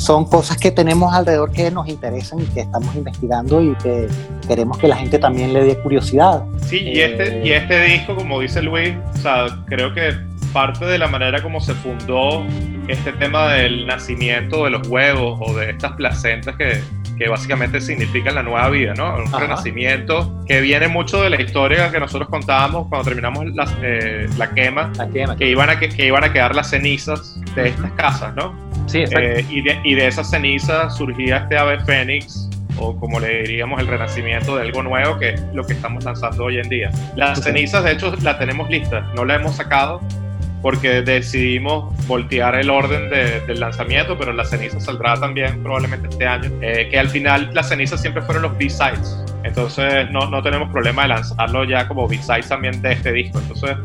son 0.07 0.25
cosas 0.25 0.57
que 0.57 0.71
tenemos 0.71 1.13
alrededor 1.13 1.51
que 1.51 1.69
nos 1.73 1.89
interesan 1.89 2.41
y 2.41 2.45
que 2.45 2.61
estamos 2.61 2.95
investigando 2.95 3.61
y 3.61 3.75
que 3.75 4.07
queremos 4.47 4.79
que 4.79 4.87
la 4.87 4.97
gente 4.97 5.19
también 5.19 5.53
le 5.53 5.65
dé 5.65 5.77
curiosidad. 5.79 6.45
Sí, 6.65 6.79
y, 6.79 7.01
este, 7.01 7.45
y 7.45 7.51
este 7.51 7.83
disco, 7.83 8.15
como 8.15 8.39
dice 8.41 8.63
Luis, 8.63 8.95
o 9.15 9.19
sea, 9.19 9.47
creo 9.67 9.93
que 9.93 10.15
parte 10.53 10.85
de 10.85 10.99
la 10.99 11.09
manera 11.09 11.43
como 11.43 11.61
se 11.61 11.75
fundó 11.75 12.45
este 12.87 13.13
tema 13.15 13.53
del 13.55 13.85
nacimiento 13.85 14.65
de 14.65 14.71
los 14.71 14.87
huevos 14.87 15.41
o 15.43 15.55
de 15.57 15.71
estas 15.71 15.93
placentas 15.95 16.55
que, 16.55 16.81
que 17.19 17.29
básicamente 17.29 17.81
significan 17.81 18.37
la 18.37 18.45
nueva 18.45 18.69
vida, 18.69 18.95
¿no? 18.95 19.17
Un 19.17 19.33
renacimiento 19.33 20.41
que 20.47 20.61
viene 20.61 20.87
mucho 20.87 21.21
de 21.21 21.31
la 21.31 21.43
historia 21.43 21.91
que 21.91 21.99
nosotros 21.99 22.29
contábamos 22.29 22.87
cuando 22.89 23.07
terminamos 23.07 23.45
eh, 23.83 24.29
la, 24.39 24.51
quema, 24.51 24.93
que, 25.37 25.49
iban 25.51 25.69
a, 25.69 25.81
que, 25.81 26.07
iban 26.07 26.23
a 26.23 26.33
quedar 26.33 26.55
las 26.55 26.71
cenizas 26.71 27.41
de 27.57 27.71
estas 27.71 27.91
casas, 27.93 28.35
¿no? 28.37 28.66
Sí, 28.87 29.01
exacto. 29.01 29.29
Eh, 29.29 29.47
y, 29.51 29.63
de, 29.63 29.81
y 29.85 29.95
de 29.95 30.07
esas 30.07 30.31
cenizas 30.31 30.97
surgía 30.97 31.39
este 31.39 31.59
ave 31.59 31.81
fénix 31.81 32.49
o 32.79 32.97
como 32.97 33.21
le 33.21 33.43
diríamos 33.43 33.81
el 33.81 33.87
renacimiento 33.87 34.57
de 34.57 34.63
algo 34.63 34.83
nuevo 34.83 35.19
que 35.19 35.31
es 35.31 35.43
lo 35.55 35.65
que 35.65 35.73
estamos 35.73 36.05
lanzando 36.05 36.45
hoy 36.45 36.59
en 36.59 36.69
día. 36.69 36.91
Las 37.17 37.43
cenizas 37.43 37.85
de 37.85 37.93
hecho 37.93 38.15
las 38.23 38.39
tenemos 38.39 38.69
listas, 38.71 39.05
no 39.15 39.25
las 39.25 39.41
hemos 39.41 39.57
sacado 39.57 40.01
porque 40.63 41.03
decidimos 41.03 41.95
voltear 42.07 42.57
el 42.57 42.71
orden 42.71 43.09
del 43.09 43.61
lanzamiento, 43.61 44.19
pero 44.19 44.33
la 44.33 44.45
ceniza 44.45 44.81
saldrá 44.81 45.15
también 45.15 45.63
probablemente 45.63 46.09
este 46.09 46.27
año, 46.27 46.51
eh, 46.61 46.89
que 46.91 46.99
al 46.99 47.09
final 47.09 47.51
las 47.55 47.69
cenizas 47.69 48.01
siempre 48.01 48.23
fueron 48.23 48.43
los 48.43 48.59
B-Sides, 48.59 49.25
entonces 49.45 50.11
no, 50.11 50.29
no 50.29 50.43
tenemos 50.43 50.71
problema 50.71 51.03
de 51.03 51.09
lanzarlo 51.09 51.65
ya 51.65 51.87
como 51.87 52.09
B-Sides 52.09 52.49
también 52.49 52.83
de 52.83 52.93
este 52.93 53.13
disco, 53.13 53.39
entonces 53.39 53.77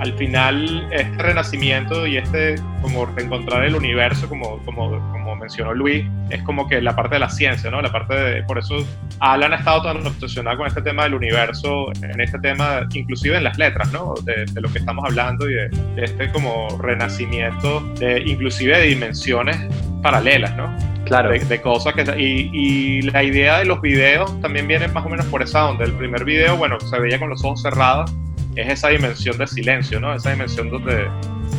al 0.00 0.12
final 0.14 0.88
este 0.92 1.22
renacimiento 1.22 2.06
y 2.06 2.16
este 2.16 2.56
como 2.82 3.06
reencontrar 3.06 3.64
el 3.64 3.74
universo, 3.74 4.28
como, 4.28 4.58
como, 4.64 4.90
como 5.10 5.36
mencionó 5.36 5.74
Luis, 5.74 6.04
es 6.30 6.42
como 6.42 6.68
que 6.68 6.80
la 6.80 6.94
parte 6.94 7.16
de 7.16 7.20
la 7.20 7.28
ciencia, 7.28 7.70
¿no? 7.70 7.82
La 7.82 7.90
parte 7.90 8.14
de, 8.14 8.42
por 8.44 8.58
eso 8.58 8.86
Alan 9.18 9.52
ha 9.52 9.56
estado 9.56 9.82
tan 9.82 10.06
obsesionado 10.06 10.58
con 10.58 10.66
este 10.66 10.82
tema 10.82 11.04
del 11.04 11.14
universo, 11.14 11.90
en 12.02 12.20
este 12.20 12.38
tema, 12.38 12.86
inclusive 12.92 13.36
en 13.36 13.44
las 13.44 13.58
letras, 13.58 13.92
¿no? 13.92 14.14
De, 14.24 14.46
lo 14.60 14.70
que 14.72 14.78
estamos 14.78 15.04
hablando 15.04 15.48
y 15.50 15.54
de, 15.54 15.70
este 15.96 16.30
como 16.30 16.68
renacimiento, 16.80 17.80
de, 17.98 18.20
inclusive 18.20 18.78
de 18.78 18.84
dimensiones 18.86 19.56
paralelas, 20.02 20.56
¿no? 20.56 20.72
Claro. 21.04 21.30
De, 21.30 21.60
cosas 21.62 21.94
que... 21.94 22.02
Y, 22.18 22.50
y, 22.52 23.02
la 23.02 23.22
idea 23.22 23.58
de 23.58 23.64
los 23.64 23.80
videos 23.80 24.38
también 24.42 24.68
viene 24.68 24.88
más 24.88 25.06
o 25.06 25.08
menos 25.08 25.24
por 25.26 25.42
esa 25.42 25.66
onda. 25.66 25.84
El 25.84 25.94
primer 25.94 26.24
video, 26.24 26.56
bueno, 26.56 26.78
se 26.80 26.98
veía 26.98 27.18
con 27.18 27.30
los 27.30 27.42
ojos 27.44 27.62
cerrados 27.62 28.14
es 28.58 28.68
esa 28.68 28.88
dimensión 28.88 29.38
de 29.38 29.46
silencio, 29.46 30.00
¿no? 30.00 30.14
Esa 30.14 30.30
dimensión 30.30 30.68
donde, 30.68 31.08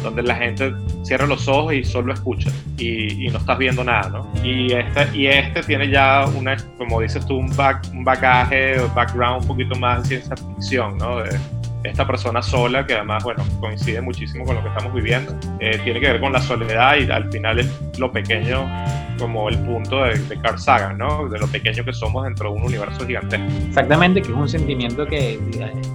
donde 0.04 0.22
la 0.22 0.36
gente 0.36 0.74
cierra 1.04 1.26
los 1.26 1.48
ojos 1.48 1.74
y 1.74 1.84
solo 1.84 2.14
escucha 2.14 2.52
y, 2.78 3.30
no 3.30 3.38
estás 3.38 3.58
viendo 3.58 3.84
nada, 3.84 4.10
¿no? 4.10 4.32
Y 4.44 4.74
este, 4.74 5.18
y 5.18 5.28
este 5.28 5.64
tiene 5.64 5.90
ya 5.90 6.26
una, 6.36 6.58
como 6.78 7.00
dices 7.00 7.26
tú, 7.26 7.38
un, 7.38 7.56
back, 7.56 7.88
un 7.94 8.04
bagaje, 8.04 8.82
un 8.82 8.94
background 8.94 9.44
un 9.44 9.48
poquito 9.48 9.76
más 9.76 10.04
de 10.04 10.20
ciencia 10.20 10.36
ficción, 10.36 10.98
¿no? 10.98 11.20
De, 11.20 11.30
esta 11.84 12.06
persona 12.06 12.42
sola, 12.42 12.86
que 12.86 12.94
además, 12.94 13.24
bueno, 13.24 13.44
coincide 13.60 14.02
muchísimo 14.02 14.46
con 14.46 14.56
lo 14.56 14.62
que 14.62 14.70
estamos 14.70 14.94
viviendo, 14.94 15.34
eh, 15.60 15.80
tiene 15.84 16.00
que 16.00 16.12
ver 16.12 16.20
con 16.20 16.34
la 16.34 16.42
soledad 16.42 16.98
y 16.98 17.10
al 17.10 17.32
final 17.32 17.60
es 17.60 17.70
lo 17.98 18.12
pequeño 18.12 18.66
como 19.18 19.50
el 19.50 19.58
punto 19.60 20.04
de, 20.04 20.40
Carl 20.42 20.58
Sagan, 20.58 20.98
¿no? 20.98 21.28
De 21.28 21.38
lo 21.38 21.48
pequeño 21.48 21.84
que 21.84 21.94
somos 21.94 22.24
dentro 22.24 22.52
de 22.52 22.58
un 22.58 22.64
universo 22.64 23.06
gigantesco. 23.06 23.46
Exactamente, 23.68 24.22
que 24.22 24.30
es 24.30 24.38
un 24.38 24.48
sentimiento 24.48 25.06
que, 25.06 25.40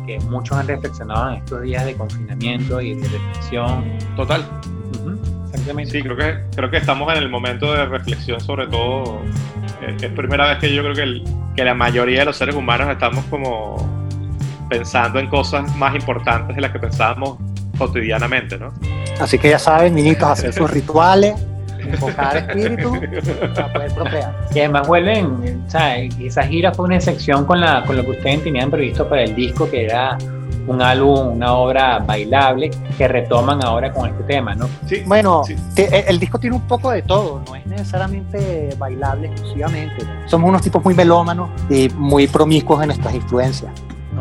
que 0.07 0.21
muchos 0.29 0.57
han 0.57 0.69
reflexionado 0.69 1.31
en 1.31 1.37
estos 1.37 1.63
días 1.63 1.85
de 1.87 1.95
confinamiento 1.95 2.81
y 2.81 2.95
de 2.95 3.09
reflexión. 3.09 3.85
Total. 4.17 4.45
exactamente. 5.45 5.91
Sí, 5.91 6.03
creo 6.03 6.17
que, 6.17 6.39
creo 6.55 6.71
que 6.71 6.77
estamos 6.77 7.11
en 7.13 7.19
el 7.19 7.31
momento 7.31 7.73
de 7.73 7.87
reflexión 7.87 8.41
sobre 8.41 8.67
todo. 8.67 9.23
Eh, 9.83 9.97
es 10.01 10.11
primera 10.13 10.49
vez 10.49 10.59
que 10.59 10.75
yo 10.75 10.83
creo 10.83 10.95
que, 10.95 11.25
que 11.57 11.65
la 11.65 11.75
mayoría 11.75 12.21
de 12.21 12.27
los 12.27 12.37
seres 12.37 12.55
humanos 12.55 12.89
estamos 12.91 13.25
como 13.27 13.94
pensando 14.69 15.19
en 15.19 15.29
cosas 15.29 15.75
más 15.77 15.95
importantes 15.95 16.55
de 16.57 16.63
las 16.63 16.73
que 16.73 16.79
pensábamos 16.79 17.39
cotidianamente, 17.79 18.59
¿no? 18.59 18.73
Así 19.21 19.39
que 19.39 19.51
ya 19.51 19.59
saben, 19.59 19.95
niñitos, 19.95 20.29
hacer 20.29 20.53
sus 20.53 20.71
rituales, 20.71 21.35
invocar 21.93 22.37
espíritu 22.37 22.93
para 23.55 23.73
poder 23.73 23.95
procrear. 23.95 24.35
Y 24.55 24.59
además 24.61 24.89
vuelven, 24.89 25.65
o 25.67 25.71
sea, 25.71 25.99
esa 25.99 26.43
gira 26.45 26.73
fue 26.73 26.87
una 26.87 26.97
excepción 26.97 27.45
con, 27.45 27.61
la, 27.61 27.85
con 27.85 27.97
lo 27.97 28.05
que 28.05 28.11
ustedes 28.13 28.45
tenían 28.45 28.71
previsto 28.71 29.09
para 29.09 29.23
el 29.23 29.35
disco, 29.35 29.71
que 29.71 29.85
era 29.85 30.17
un 30.67 30.81
álbum, 30.81 31.37
una 31.37 31.53
obra 31.53 31.99
bailable 31.99 32.71
que 32.97 33.07
retoman 33.07 33.63
ahora 33.63 33.93
con 33.93 34.09
este 34.09 34.23
tema, 34.25 34.55
¿no? 34.55 34.69
Sí, 34.87 35.03
bueno, 35.07 35.43
el 35.77 36.19
disco 36.19 36.39
tiene 36.39 36.57
un 36.57 36.63
poco 36.63 36.91
de 36.91 37.03
todo, 37.03 37.43
no 37.47 37.55
es 37.55 37.67
necesariamente 37.67 38.75
bailable 38.79 39.29
exclusivamente. 39.29 40.07
Somos 40.27 40.49
unos 40.49 40.63
tipos 40.63 40.83
muy 40.83 40.95
melómanos 40.95 41.51
y 41.69 41.89
muy 41.91 42.27
promiscuos 42.27 42.81
en 42.81 42.89
nuestras 42.89 43.15
influencias. 43.15 43.73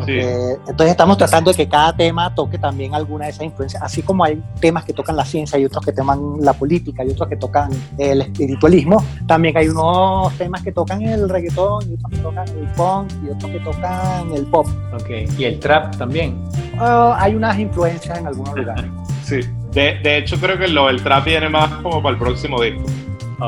Eh, 0.06 0.56
entonces 0.66 0.90
estamos 0.90 1.16
tratando 1.16 1.50
de 1.50 1.56
que 1.56 1.68
cada 1.68 1.94
tema 1.94 2.34
toque 2.34 2.58
también 2.58 2.94
alguna 2.94 3.26
de 3.26 3.30
esas 3.30 3.44
influencias, 3.44 3.82
así 3.82 4.02
como 4.02 4.24
hay 4.24 4.42
temas 4.60 4.84
que 4.84 4.92
tocan 4.92 5.16
la 5.16 5.24
ciencia 5.24 5.58
y 5.58 5.64
otros 5.64 5.84
que 5.84 5.92
tocan 5.92 6.36
la 6.40 6.52
política 6.52 7.04
y 7.04 7.10
otros 7.10 7.28
que 7.28 7.36
tocan 7.36 7.70
el 7.98 8.22
espiritualismo, 8.22 9.02
también 9.26 9.56
hay 9.56 9.68
unos 9.68 10.32
temas 10.34 10.62
que 10.62 10.72
tocan 10.72 11.02
el 11.02 11.28
reggaetón 11.28 11.90
y 11.90 11.94
otros 11.94 12.10
que 12.10 12.18
tocan 12.18 12.48
el 12.48 12.66
punk 12.72 13.12
y 13.24 13.30
otros 13.30 13.50
que 13.50 13.60
tocan 13.60 14.32
el 14.32 14.46
pop. 14.46 14.66
Okay. 15.00 15.28
¿Y 15.38 15.44
el 15.44 15.58
trap 15.60 15.96
también? 15.96 16.36
Oh, 16.80 17.14
hay 17.16 17.34
unas 17.34 17.58
influencias 17.58 18.18
en 18.18 18.26
algunos 18.26 18.54
lugares. 18.56 18.90
Sí, 19.22 19.40
de, 19.72 19.98
de 20.02 20.18
hecho 20.18 20.36
creo 20.38 20.58
que 20.58 20.68
lo, 20.68 20.88
el 20.90 21.02
trap 21.02 21.24
viene 21.24 21.48
más 21.48 21.70
como 21.82 22.02
para 22.02 22.14
el 22.14 22.18
próximo 22.18 22.60
disco. 22.60 22.82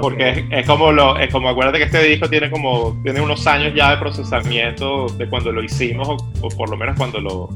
Porque 0.00 0.46
es, 0.50 0.66
como 0.66 0.92
lo, 0.92 1.18
es 1.18 1.30
como 1.32 1.48
acuérdate 1.48 1.78
que 1.78 1.84
este 1.84 2.02
disco 2.02 2.28
tiene 2.28 2.50
como 2.50 2.96
tiene 3.02 3.20
unos 3.20 3.46
años 3.46 3.72
ya 3.74 3.90
de 3.90 3.96
procesamiento 3.98 5.06
de 5.06 5.28
cuando 5.28 5.52
lo 5.52 5.62
hicimos 5.62 6.08
o, 6.40 6.48
por 6.48 6.70
lo 6.70 6.76
menos 6.76 6.96
cuando 6.96 7.20
lo 7.20 7.48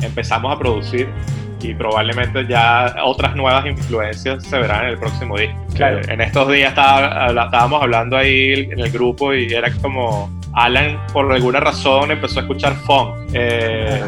empezamos 0.00 0.54
a 0.54 0.58
producir 0.58 1.08
y 1.62 1.74
probablemente 1.74 2.46
ya 2.46 2.94
otras 3.04 3.34
nuevas 3.34 3.64
influencias 3.66 4.44
se 4.44 4.58
verán 4.58 4.84
en 4.84 4.90
el 4.90 4.98
próximo 4.98 5.38
disco. 5.38 5.56
Claro. 5.74 6.00
En 6.08 6.20
estos 6.20 6.52
días 6.52 6.68
estaba, 6.68 7.28
estábamos 7.28 7.82
hablando 7.82 8.16
ahí 8.16 8.68
en 8.70 8.78
el 8.78 8.90
grupo 8.90 9.32
y 9.32 9.52
era 9.52 9.72
como 9.80 10.30
Alan 10.54 10.98
por 11.12 11.32
alguna 11.32 11.60
razón 11.60 12.10
empezó 12.10 12.40
a 12.40 12.42
escuchar 12.42 12.74
funk, 12.74 13.14
eh, 13.32 14.02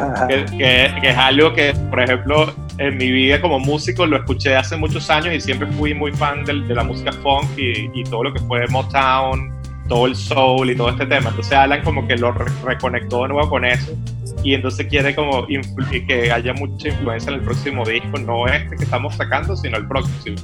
que, 0.57 1.09
es 1.09 1.17
algo 1.17 1.53
que, 1.53 1.73
por 1.89 2.01
ejemplo, 2.01 2.53
en 2.79 2.97
mi 2.97 3.11
vida 3.11 3.41
como 3.41 3.59
músico 3.59 4.05
lo 4.05 4.17
escuché 4.17 4.55
hace 4.55 4.77
muchos 4.77 5.09
años 5.09 5.33
y 5.33 5.41
siempre 5.41 5.67
fui 5.73 5.93
muy 5.93 6.11
fan 6.11 6.43
de, 6.45 6.53
la 6.53 6.83
música 6.83 7.11
funk 7.11 7.47
y, 7.57 8.03
todo 8.05 8.23
lo 8.23 8.33
que 8.33 8.39
fue 8.41 8.67
Motown, 8.67 9.51
todo 9.87 10.05
el 10.05 10.15
soul 10.15 10.69
y 10.69 10.75
todo 10.75 10.89
este 10.89 11.05
tema. 11.05 11.29
Entonces 11.29 11.53
Alan 11.53 11.83
como 11.83 12.07
que 12.07 12.15
lo 12.15 12.31
reconectó 12.31 13.23
de 13.23 13.29
nuevo 13.29 13.49
con 13.49 13.65
eso 13.65 13.97
y 14.43 14.53
entonces 14.53 14.87
quiere 14.87 15.15
como 15.15 15.47
que 15.47 16.31
haya 16.31 16.53
mucha 16.53 16.89
influencia 16.89 17.31
en 17.31 17.39
el 17.39 17.41
próximo 17.41 17.83
disco, 17.85 18.17
no 18.19 18.47
este 18.47 18.75
que 18.75 18.83
estamos 18.83 19.15
sacando, 19.15 19.55
sino 19.55 19.77
el 19.77 19.87
próximo. 19.87 20.37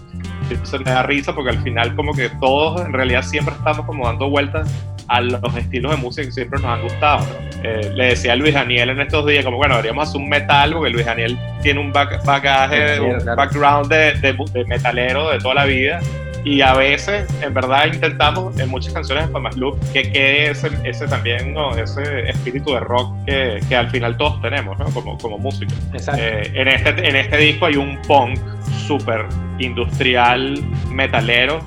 Entonces 0.49 0.79
me 0.81 0.91
da 0.91 1.03
risa 1.03 1.33
porque 1.33 1.51
al 1.51 1.61
final 1.61 1.95
como 1.95 2.13
que 2.13 2.29
todos 2.41 2.81
en 2.81 2.93
realidad 2.93 3.23
siempre 3.23 3.53
estamos 3.53 3.85
como 3.85 4.05
dando 4.07 4.29
vueltas 4.29 4.69
a 5.07 5.21
los 5.21 5.55
estilos 5.55 5.91
de 5.91 5.97
música 5.97 6.25
que 6.25 6.31
siempre 6.31 6.59
nos 6.59 6.69
han 6.69 6.81
gustado. 6.81 7.25
Eh, 7.63 7.91
le 7.95 8.07
decía 8.07 8.33
a 8.33 8.35
Luis 8.35 8.53
Daniel 8.53 8.89
en 8.89 8.99
estos 9.01 9.25
días, 9.25 9.45
como 9.45 9.57
bueno, 9.57 9.75
deberíamos 9.75 10.09
hacer 10.09 10.21
un 10.21 10.29
metal, 10.29 10.73
porque 10.73 10.89
Luis 10.89 11.05
Daniel 11.05 11.37
tiene 11.61 11.79
un 11.79 11.93
bagaje, 11.93 12.99
un 12.99 13.23
background 13.35 13.87
de, 13.87 14.13
de, 14.13 14.65
metalero 14.65 15.29
de 15.29 15.39
toda 15.39 15.55
la 15.55 15.65
vida. 15.65 15.99
Y 16.45 16.59
a 16.59 16.73
veces, 16.73 17.25
en 17.41 17.53
verdad, 17.53 17.85
intentamos 17.85 18.59
en 18.59 18.67
muchas 18.69 18.93
canciones 18.93 19.27
de 19.27 19.31
Famas 19.31 19.55
Loop 19.55 19.79
que 19.93 20.11
quede 20.11 20.51
ese, 20.51 20.69
ese 20.83 21.07
también, 21.07 21.53
¿no? 21.53 21.73
ese 21.77 22.29
espíritu 22.29 22.73
de 22.73 22.81
rock 22.81 23.15
que, 23.25 23.61
que 23.69 23.75
al 23.77 23.89
final 23.89 24.17
todos 24.17 24.41
tenemos, 24.41 24.77
¿no? 24.77 24.85
Como, 24.87 25.17
como 25.17 25.37
músicos. 25.37 25.73
Eh, 26.17 26.51
en, 26.53 26.67
este, 26.67 26.89
en 27.07 27.15
este 27.15 27.37
disco 27.37 27.67
hay 27.67 27.77
un 27.77 27.97
punk 28.01 28.37
súper 28.85 29.25
industrial, 29.59 30.61
metalero, 30.89 31.61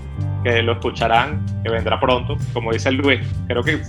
que 0.47 0.63
lo 0.63 0.75
escucharán, 0.75 1.45
que 1.65 1.71
vendrá 1.71 1.99
pronto. 1.99 2.37
Como 2.53 2.73
dice 2.73 2.93
Luis, 2.93 3.21
creo 3.49 3.65
que 3.65 3.81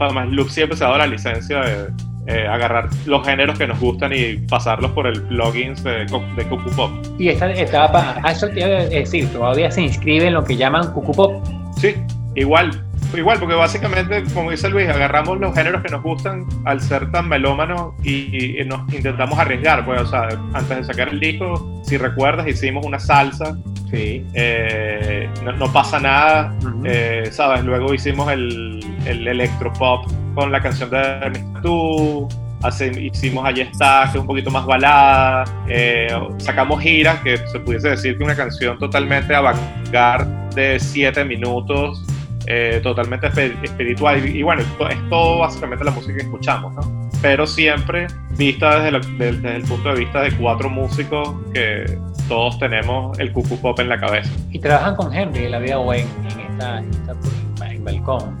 además 0.00 0.28
Loop 0.30 0.48
siempre 0.48 0.76
se 0.76 0.84
ha 0.84 0.86
dado 0.86 0.98
la 0.98 1.06
licencia 1.06 1.60
de 1.60 1.88
eh, 2.28 2.46
agarrar 2.48 2.88
los 3.04 3.26
géneros 3.26 3.58
que 3.58 3.66
nos 3.66 3.78
gustan 3.78 4.12
y 4.14 4.36
pasarlos 4.48 4.92
por 4.92 5.06
el 5.06 5.20
plugins 5.24 5.84
de, 5.84 6.06
de 6.06 6.44
Cuckoo 6.48 6.70
Pop. 6.74 6.90
Y 7.18 7.28
esta 7.28 7.52
etapa, 7.52 8.16
a 8.22 8.32
eso 8.32 8.48
te 8.48 8.60
iba 8.60 8.68
a 8.68 8.84
decir, 8.84 9.28
todavía 9.32 9.70
se 9.70 9.82
inscribe 9.82 10.28
en 10.28 10.34
lo 10.34 10.44
que 10.44 10.56
llaman 10.56 10.92
Cuckoo 10.94 11.12
Pop. 11.12 11.44
Sí, 11.76 11.94
igual, 12.36 12.70
igual, 13.14 13.38
porque 13.38 13.54
básicamente, 13.54 14.24
como 14.32 14.50
dice 14.50 14.70
Luis, 14.70 14.88
agarramos 14.88 15.40
los 15.40 15.54
géneros 15.54 15.82
que 15.82 15.90
nos 15.90 16.02
gustan 16.02 16.46
al 16.64 16.80
ser 16.80 17.10
tan 17.10 17.28
melómanos 17.28 17.92
y, 18.02 18.56
nos 18.64 18.90
intentamos 18.94 19.38
arriesgar. 19.38 19.84
Pues, 19.84 20.00
o 20.00 20.06
sea, 20.06 20.28
antes 20.54 20.76
de 20.78 20.84
sacar 20.84 21.10
el 21.10 21.20
disco, 21.20 21.81
si 21.92 21.98
recuerdas, 21.98 22.48
hicimos 22.48 22.86
una 22.86 22.98
salsa. 22.98 23.54
Sí. 23.90 24.24
Eh, 24.32 25.28
no, 25.58 25.70
pasa 25.70 26.00
nada, 26.00 26.56
eh, 26.84 27.28
¿sabes? 27.30 27.62
Luego 27.64 27.92
hicimos 27.92 28.32
el, 28.32 28.80
el 29.04 29.28
electropop 29.28 30.10
con 30.34 30.50
la 30.50 30.62
canción 30.62 30.88
de. 30.88 31.38
Tú. 31.62 32.26
hicimos 32.98 33.44
Allí 33.44 33.60
está, 33.60 34.04
que 34.04 34.16
es 34.16 34.20
un 34.22 34.26
poquito 34.26 34.50
más 34.50 34.64
balada, 34.64 35.44
eh, 35.68 36.08
sacamos 36.38 36.80
giras, 36.80 37.20
que 37.20 37.36
se 37.36 37.60
pudiese 37.60 37.90
decir 37.90 38.16
que 38.16 38.24
una 38.24 38.36
canción 38.36 38.78
totalmente 38.78 39.34
avant 39.34 39.60
de 40.54 40.80
7 40.80 41.26
minutos, 41.26 42.02
eh, 42.46 42.80
totalmente 42.82 43.26
espiritual. 43.62 44.26
Y, 44.26 44.42
bueno, 44.42 44.62
es 44.62 45.08
todo 45.10 45.40
básicamente 45.40 45.84
la 45.84 45.90
música 45.90 46.14
que 46.14 46.22
escuchamos, 46.22 46.72
¿no? 46.74 47.11
Pero 47.22 47.46
siempre 47.46 48.08
vista 48.36 48.80
desde, 48.80 49.00
desde, 49.16 49.56
el 49.56 49.62
punto 49.62 49.90
de 49.90 50.00
vista 50.00 50.20
de 50.22 50.32
cuatro 50.36 50.68
músicos 50.68 51.34
que 51.54 51.98
todos 52.28 52.58
tenemos 52.58 53.18
el 53.18 53.32
cucu 53.32 53.56
pop 53.58 53.78
en 53.80 53.88
la 53.88 53.98
cabeza. 53.98 54.30
Y 54.50 54.58
trabajan 54.58 54.96
con 54.96 55.14
Henry, 55.14 55.48
la 55.48 55.58
vida 55.58 55.78
Wayne, 55.78 56.08
en 56.32 56.40
esta, 56.52 56.78
en 56.78 56.90
esta 56.90 57.14
en 57.70 57.84
Balcón. 57.84 58.38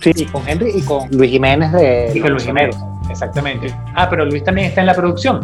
Sí, 0.00 0.26
con 0.26 0.46
Henry 0.46 0.72
y 0.74 0.82
con 0.82 1.08
Luis 1.10 1.30
Jiménez 1.30 1.72
de... 1.72 2.12
Y 2.14 2.20
con 2.20 2.32
Luis 2.32 2.44
Jiménez, 2.44 2.76
exactamente. 3.10 3.74
Ah, 3.94 4.08
pero 4.08 4.24
Luis 4.24 4.44
también 4.44 4.68
está 4.68 4.80
en 4.80 4.86
la 4.86 4.94
producción. 4.94 5.40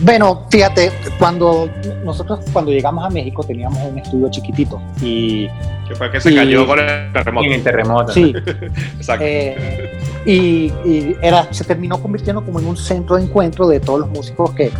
Bueno, 0.00 0.46
fíjate, 0.50 0.90
cuando 1.18 1.70
nosotros 2.04 2.40
cuando 2.52 2.72
llegamos 2.72 3.04
a 3.04 3.10
México 3.10 3.44
teníamos 3.44 3.78
un 3.82 3.98
estudio 3.98 4.30
chiquitito 4.30 4.82
y... 5.00 5.48
Que 5.88 5.94
fue 5.94 6.10
que 6.10 6.20
se 6.20 6.34
cayó 6.34 6.66
con 6.66 6.78
el 6.78 7.12
terremoto. 7.12 7.46
En 7.46 7.52
el 7.52 7.62
terremoto. 7.62 8.12
Sí. 8.12 8.34
Exacto. 8.96 9.24
Eh, 9.26 9.92
y, 10.26 11.16
era, 11.22 11.52
se 11.52 11.64
terminó 11.64 12.00
convirtiendo 12.00 12.44
como 12.44 12.60
en 12.60 12.66
un 12.66 12.76
centro 12.76 13.16
de 13.16 13.24
encuentro 13.24 13.68
de 13.68 13.80
todos 13.80 14.00
los 14.00 14.10
músicos 14.10 14.50
que 14.52 14.70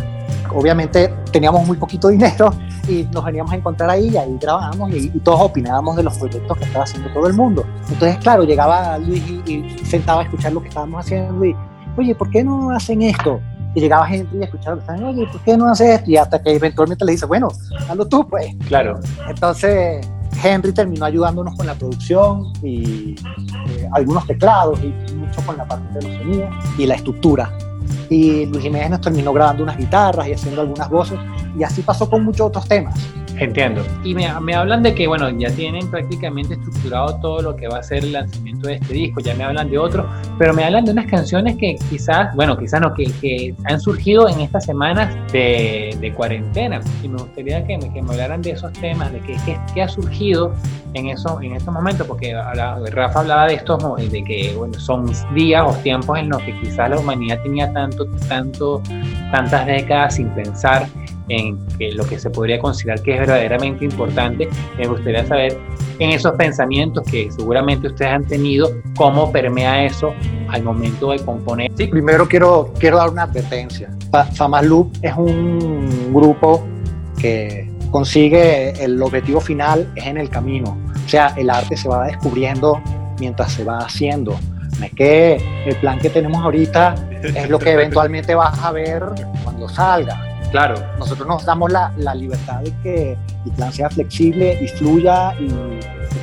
obviamente 0.53 1.13
teníamos 1.31 1.65
muy 1.67 1.77
poquito 1.77 2.07
dinero 2.09 2.51
y 2.87 3.03
nos 3.11 3.25
veníamos 3.25 3.51
a 3.51 3.55
encontrar 3.55 3.89
ahí 3.89 4.09
y 4.09 4.17
ahí 4.17 4.37
grabábamos 4.39 4.91
y, 4.93 5.09
todos 5.19 5.41
opinábamos 5.41 5.95
de 5.95 6.03
los 6.03 6.17
proyectos 6.17 6.57
que 6.57 6.63
estaba 6.65 6.83
haciendo 6.83 7.09
todo 7.13 7.27
el 7.27 7.33
mundo. 7.33 7.65
Entonces, 7.89 8.17
claro, 8.17 8.43
llegaba 8.43 8.97
Luis 8.97 9.23
y, 9.45 9.51
y 9.51 9.85
sentaba 9.85 10.21
a 10.21 10.23
escuchar 10.23 10.53
lo 10.53 10.61
que 10.61 10.69
estábamos 10.69 11.05
haciendo 11.05 11.43
y, 11.45 11.55
oye, 11.97 12.15
¿por 12.15 12.29
qué 12.29 12.43
no 12.43 12.71
hacen 12.71 13.01
esto? 13.01 13.39
y 13.75 13.81
llegaba 13.81 14.07
gente 14.07 14.35
y 14.37 14.41
escuchaba, 14.41 14.81
oye, 15.05 15.27
¿por 15.27 15.41
qué 15.41 15.57
no 15.57 15.69
haces 15.69 15.99
esto? 15.99 16.09
Y 16.09 16.17
hasta 16.17 16.41
que 16.41 16.55
eventualmente 16.55 17.03
le 17.03 17.11
dice, 17.11 17.25
bueno, 17.25 17.49
hazlo 17.89 18.07
tú, 18.07 18.25
pues. 18.27 18.55
Claro. 18.67 18.99
Entonces, 19.27 20.07
Henry 20.43 20.73
terminó 20.73 21.05
ayudándonos 21.05 21.55
con 21.55 21.65
la 21.65 21.75
producción 21.75 22.53
y 22.63 23.15
eh, 23.69 23.89
algunos 23.91 24.25
teclados 24.27 24.79
y 24.83 24.87
mucho 25.13 25.41
con 25.45 25.57
la 25.57 25.67
parte 25.67 25.99
de 25.99 26.07
los 26.07 26.17
sonidos 26.17 26.49
y 26.77 26.85
la 26.85 26.95
estructura. 26.95 27.51
Y 28.09 28.45
Luis 28.45 28.63
Jiménez 28.63 28.91
nos 28.91 29.01
terminó 29.01 29.33
grabando 29.33 29.63
unas 29.63 29.77
guitarras 29.77 30.27
y 30.27 30.33
haciendo 30.33 30.61
algunas 30.61 30.89
voces 30.89 31.19
y 31.57 31.63
así 31.63 31.81
pasó 31.81 32.09
con 32.09 32.23
muchos 32.23 32.47
otros 32.47 32.67
temas. 32.67 32.95
Entiendo. 33.37 33.83
Y 34.03 34.15
me, 34.15 34.27
me, 34.39 34.55
hablan 34.55 34.81
de 34.81 34.95
que, 34.95 35.07
bueno, 35.07 35.29
ya 35.29 35.49
tienen 35.51 35.89
prácticamente 35.89 36.53
estructurado 36.53 37.19
todo 37.19 37.41
lo 37.41 37.55
que 37.55 37.67
va 37.67 37.79
a 37.79 37.83
ser 37.83 38.03
el 38.03 38.13
lanzamiento 38.13 38.67
de 38.67 38.75
este 38.75 38.93
disco, 38.93 39.19
ya 39.19 39.35
me 39.35 39.43
hablan 39.43 39.69
de 39.69 39.77
otro, 39.77 40.07
pero 40.37 40.53
me 40.53 40.63
hablan 40.63 40.85
de 40.85 40.91
unas 40.91 41.05
canciones 41.07 41.57
que 41.57 41.75
quizás, 41.89 42.33
bueno, 42.35 42.57
quizás 42.57 42.79
no, 42.79 42.93
que, 42.93 43.11
que 43.19 43.53
han 43.65 43.79
surgido 43.79 44.29
en 44.29 44.39
estas 44.39 44.65
semanas 44.65 45.13
de, 45.33 46.13
cuarentena. 46.15 46.79
Y 47.03 47.09
me 47.09 47.17
gustaría 47.17 47.65
que 47.65 47.77
me, 47.77 47.91
que 47.91 48.01
me, 48.01 48.11
hablaran 48.11 48.41
de 48.41 48.51
esos 48.51 48.71
temas, 48.73 49.11
de 49.11 49.19
qué 49.21 49.35
que, 49.73 49.81
ha 49.81 49.89
surgido 49.89 50.53
en, 50.93 51.07
eso, 51.07 51.41
en 51.41 51.55
estos 51.55 51.73
momentos, 51.73 52.07
porque 52.07 52.33
Rafa 52.33 53.19
hablaba 53.19 53.47
de 53.47 53.55
estos, 53.55 53.83
de 53.97 54.23
que, 54.23 54.53
bueno, 54.55 54.79
son 54.79 55.11
días 55.33 55.65
o 55.67 55.73
tiempos 55.81 56.19
en 56.19 56.29
los 56.29 56.41
que 56.43 56.57
quizás 56.61 56.89
la 56.89 56.99
humanidad 56.99 57.41
tenía 57.43 57.71
tanto, 57.73 58.05
tanto, 58.29 58.81
tantas 59.31 59.65
décadas 59.65 60.15
sin 60.15 60.29
pensar 60.29 60.87
en 61.29 61.65
que 61.77 61.91
lo 61.91 62.05
que 62.05 62.19
se 62.19 62.29
podría 62.29 62.59
considerar 62.59 63.01
que 63.01 63.13
es 63.13 63.19
verdaderamente 63.19 63.85
importante, 63.85 64.47
me 64.77 64.87
gustaría 64.87 65.25
saber 65.25 65.57
en 65.99 66.09
esos 66.11 66.33
pensamientos 66.33 67.03
que 67.09 67.31
seguramente 67.31 67.87
ustedes 67.87 68.11
han 68.11 68.25
tenido, 68.25 68.71
cómo 68.95 69.31
permea 69.31 69.85
eso 69.85 70.13
al 70.49 70.63
momento 70.63 71.11
de 71.11 71.19
componer. 71.19 71.71
Sí, 71.75 71.87
primero 71.87 72.27
quiero, 72.27 72.73
quiero 72.79 72.97
dar 72.97 73.09
una 73.09 73.23
advertencia. 73.23 73.89
Famas 74.33 74.65
Loop 74.65 74.91
es 75.01 75.13
un 75.15 76.13
grupo 76.13 76.65
que 77.19 77.69
consigue 77.91 78.71
el 78.83 79.01
objetivo 79.01 79.39
final 79.39 79.91
es 79.95 80.05
en 80.05 80.17
el 80.17 80.29
camino. 80.29 80.77
O 81.05 81.09
sea, 81.09 81.33
el 81.37 81.49
arte 81.49 81.77
se 81.77 81.87
va 81.87 82.07
descubriendo 82.07 82.81
mientras 83.19 83.53
se 83.53 83.63
va 83.63 83.79
haciendo. 83.79 84.37
No 84.79 84.85
es 84.85 84.93
que 84.93 85.37
el 85.65 85.75
plan 85.77 85.99
que 85.99 86.09
tenemos 86.09 86.43
ahorita 86.43 86.95
es 87.23 87.49
lo 87.49 87.57
que 87.57 87.71
eventualmente 87.73 88.35
vas 88.35 88.59
a 88.59 88.71
ver 88.71 89.03
cuando 89.43 89.69
salga 89.69 90.34
Claro. 90.55 90.75
Nosotros 90.97 91.27
nos 91.27 91.43
damos 91.43 91.69
la, 91.69 91.91
la 91.97 92.15
libertad 92.15 92.61
de 92.61 92.73
que 92.81 93.17
el 93.45 93.51
plan 93.57 93.73
sea 93.73 93.89
flexible 93.89 94.57
y 94.61 94.69
fluya 94.69 95.33
y, 95.37 95.49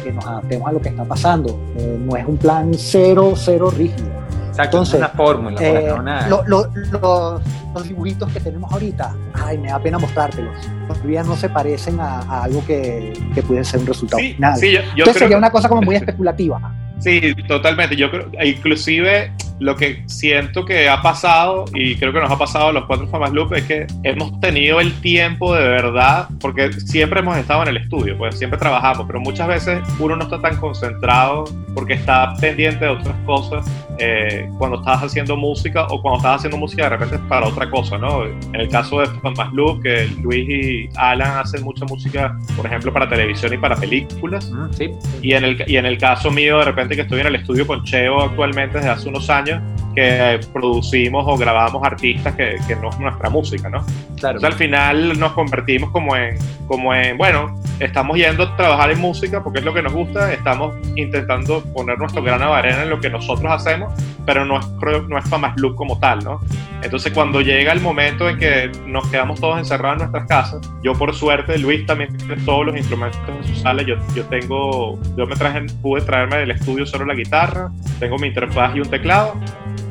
que 0.02 0.10
nos 0.10 0.24
adaptemos 0.24 0.68
a 0.68 0.72
lo 0.72 0.80
que 0.80 0.88
está 0.88 1.04
pasando. 1.04 1.60
Eh, 1.76 1.98
no 2.00 2.16
es 2.16 2.26
un 2.26 2.38
plan 2.38 2.72
cero, 2.74 3.34
cero 3.36 3.70
rígido. 3.70 4.08
Exacto, 4.48 4.78
Entonces, 4.78 5.00
una 5.00 5.08
fórmula. 5.10 5.60
Eh, 5.60 5.94
los 6.30 7.84
dibujitos 7.86 8.32
que 8.32 8.40
tenemos 8.40 8.72
ahorita, 8.72 9.14
ay, 9.34 9.58
me 9.58 9.68
da 9.68 9.78
pena 9.78 9.98
mostrártelos. 9.98 10.54
Todavía 10.88 11.22
no 11.24 11.36
se 11.36 11.50
parecen 11.50 12.00
a, 12.00 12.42
algo 12.42 12.64
que, 12.64 13.12
que 13.34 13.42
puede 13.42 13.62
ser 13.64 13.80
un 13.80 13.86
resultado 13.86 14.22
final. 14.22 14.56
Sí, 14.56 14.72
yo, 14.72 14.80
Entonces 14.96 15.18
sería 15.18 15.36
una 15.36 15.50
cosa 15.50 15.68
como 15.68 15.82
muy 15.82 15.96
especulativa. 15.96 16.58
Sí, 17.00 17.34
totalmente. 17.46 17.96
Yo 17.96 18.10
creo, 18.10 18.30
inclusive 18.42 19.30
lo 19.60 19.76
que 19.76 20.02
siento 20.06 20.64
que 20.64 20.88
ha 20.88 21.02
pasado, 21.02 21.64
y 21.74 21.96
creo 21.96 22.12
que 22.12 22.20
nos 22.20 22.30
ha 22.30 22.38
pasado 22.38 22.68
a 22.68 22.72
los 22.72 22.84
cuatro 22.86 23.06
Famas 23.08 23.32
Loop, 23.32 23.54
es 23.54 23.64
que 23.64 23.86
hemos 24.02 24.38
tenido 24.40 24.80
el 24.80 24.92
tiempo 25.00 25.54
de 25.54 25.66
verdad, 25.66 26.28
porque 26.40 26.72
siempre 26.72 27.20
hemos 27.20 27.36
estado 27.36 27.62
en 27.62 27.68
el 27.68 27.76
estudio, 27.76 28.16
pues 28.18 28.38
siempre 28.38 28.58
trabajamos, 28.58 29.06
pero 29.06 29.20
muchas 29.20 29.48
veces 29.48 29.80
uno 29.98 30.16
no 30.16 30.24
está 30.24 30.40
tan 30.40 30.56
concentrado 30.56 31.44
porque 31.74 31.94
está 31.94 32.34
pendiente 32.40 32.84
de 32.84 32.90
otras 32.90 33.16
cosas 33.24 33.70
eh, 33.98 34.48
cuando 34.58 34.78
estás 34.78 35.02
haciendo 35.02 35.36
música 35.36 35.86
o 35.86 36.00
cuando 36.00 36.18
estás 36.18 36.36
haciendo 36.36 36.56
música 36.56 36.84
de 36.84 36.88
repente 36.90 37.18
para 37.28 37.46
otra 37.46 37.70
cosa, 37.70 37.98
¿no? 37.98 38.24
En 38.24 38.54
el 38.54 38.68
caso 38.68 39.00
de 39.00 39.06
Famas 39.06 39.52
Loop, 39.52 39.82
que 39.82 40.06
Luis 40.22 40.48
y 40.48 40.88
Alan 40.96 41.38
hacen 41.38 41.62
mucha 41.62 41.84
música, 41.84 42.36
por 42.56 42.66
ejemplo, 42.66 42.92
para 42.92 43.08
televisión 43.08 43.52
y 43.52 43.58
para 43.58 43.76
películas. 43.76 44.50
Sí. 44.72 44.90
Y, 45.20 45.34
en 45.34 45.44
el, 45.44 45.64
y 45.66 45.76
en 45.76 45.86
el 45.86 45.98
caso 45.98 46.30
mío, 46.30 46.58
de 46.58 46.64
repente 46.64 46.96
que 46.96 47.02
estoy 47.02 47.20
en 47.20 47.26
el 47.28 47.36
estudio 47.36 47.66
con 47.66 47.84
Cheo 47.84 48.22
actualmente 48.22 48.78
desde 48.78 48.90
hace 48.90 49.08
unos 49.08 49.28
años, 49.30 49.41
años 49.42 49.81
que 49.94 50.40
producimos 50.52 51.24
o 51.26 51.36
grabamos 51.36 51.82
artistas 51.84 52.34
que, 52.34 52.56
que 52.66 52.76
no 52.76 52.90
es 52.90 52.98
nuestra 52.98 53.30
música, 53.30 53.68
¿no? 53.68 53.84
Claro. 54.16 54.38
Entonces 54.38 54.44
al 54.44 54.54
final 54.54 55.18
nos 55.18 55.32
convertimos 55.32 55.90
como 55.90 56.16
en, 56.16 56.36
como 56.66 56.94
en, 56.94 57.18
bueno, 57.18 57.60
estamos 57.80 58.16
yendo 58.16 58.44
a 58.44 58.56
trabajar 58.56 58.90
en 58.90 59.00
música 59.00 59.42
porque 59.42 59.58
es 59.58 59.64
lo 59.64 59.74
que 59.74 59.82
nos 59.82 59.92
gusta, 59.92 60.32
estamos 60.32 60.74
intentando 60.96 61.62
poner 61.72 61.98
nuestro 61.98 62.22
grano 62.22 62.46
de 62.46 62.58
arena 62.58 62.82
en 62.82 62.90
lo 62.90 63.00
que 63.00 63.10
nosotros 63.10 63.50
hacemos, 63.50 63.92
pero 64.24 64.44
no 64.44 64.58
es, 64.58 64.68
no 65.08 65.18
es 65.18 65.30
más 65.30 65.56
look 65.56 65.74
como 65.74 65.98
tal, 65.98 66.22
¿no? 66.24 66.40
Entonces 66.82 67.12
cuando 67.12 67.40
llega 67.40 67.72
el 67.72 67.80
momento 67.80 68.28
en 68.28 68.38
que 68.38 68.70
nos 68.86 69.06
quedamos 69.08 69.40
todos 69.40 69.58
encerrados 69.58 70.02
en 70.02 70.10
nuestras 70.10 70.26
casas, 70.26 70.70
yo 70.82 70.94
por 70.94 71.14
suerte, 71.14 71.58
Luis 71.58 71.86
también 71.86 72.16
tiene 72.16 72.36
todos 72.44 72.66
los 72.66 72.76
instrumentos 72.76 73.20
en 73.28 73.44
su 73.44 73.54
sala, 73.60 73.82
yo, 73.82 73.96
yo 74.14 74.24
tengo, 74.24 74.98
yo 75.16 75.26
me 75.26 75.36
traje, 75.36 75.62
pude 75.80 76.02
traerme 76.02 76.38
del 76.38 76.50
estudio 76.50 76.86
solo 76.86 77.04
la 77.04 77.14
guitarra, 77.14 77.70
tengo 78.00 78.18
mi 78.18 78.28
interfaz 78.28 78.74
y 78.74 78.80
un 78.80 78.88
teclado, 78.88 79.34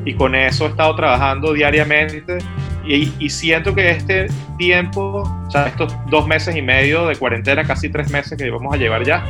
y 0.04 0.14
con 0.14 0.34
eso 0.34 0.66
he 0.66 0.68
estado 0.68 0.94
trabajando 0.96 1.52
diariamente 1.52 2.38
y, 2.84 3.12
y, 3.18 3.30
siento 3.30 3.74
que 3.74 3.90
este 3.90 4.26
tiempo, 4.58 5.22
o 5.46 5.50
sea, 5.50 5.68
estos 5.68 5.94
dos 6.08 6.26
meses 6.26 6.56
y 6.56 6.62
medio 6.62 7.06
de 7.06 7.14
cuarentena, 7.14 7.62
casi 7.64 7.88
tres 7.88 8.10
meses 8.10 8.36
que 8.36 8.50
vamos 8.50 8.74
a 8.74 8.76
llevar 8.76 9.04
ya, 9.04 9.24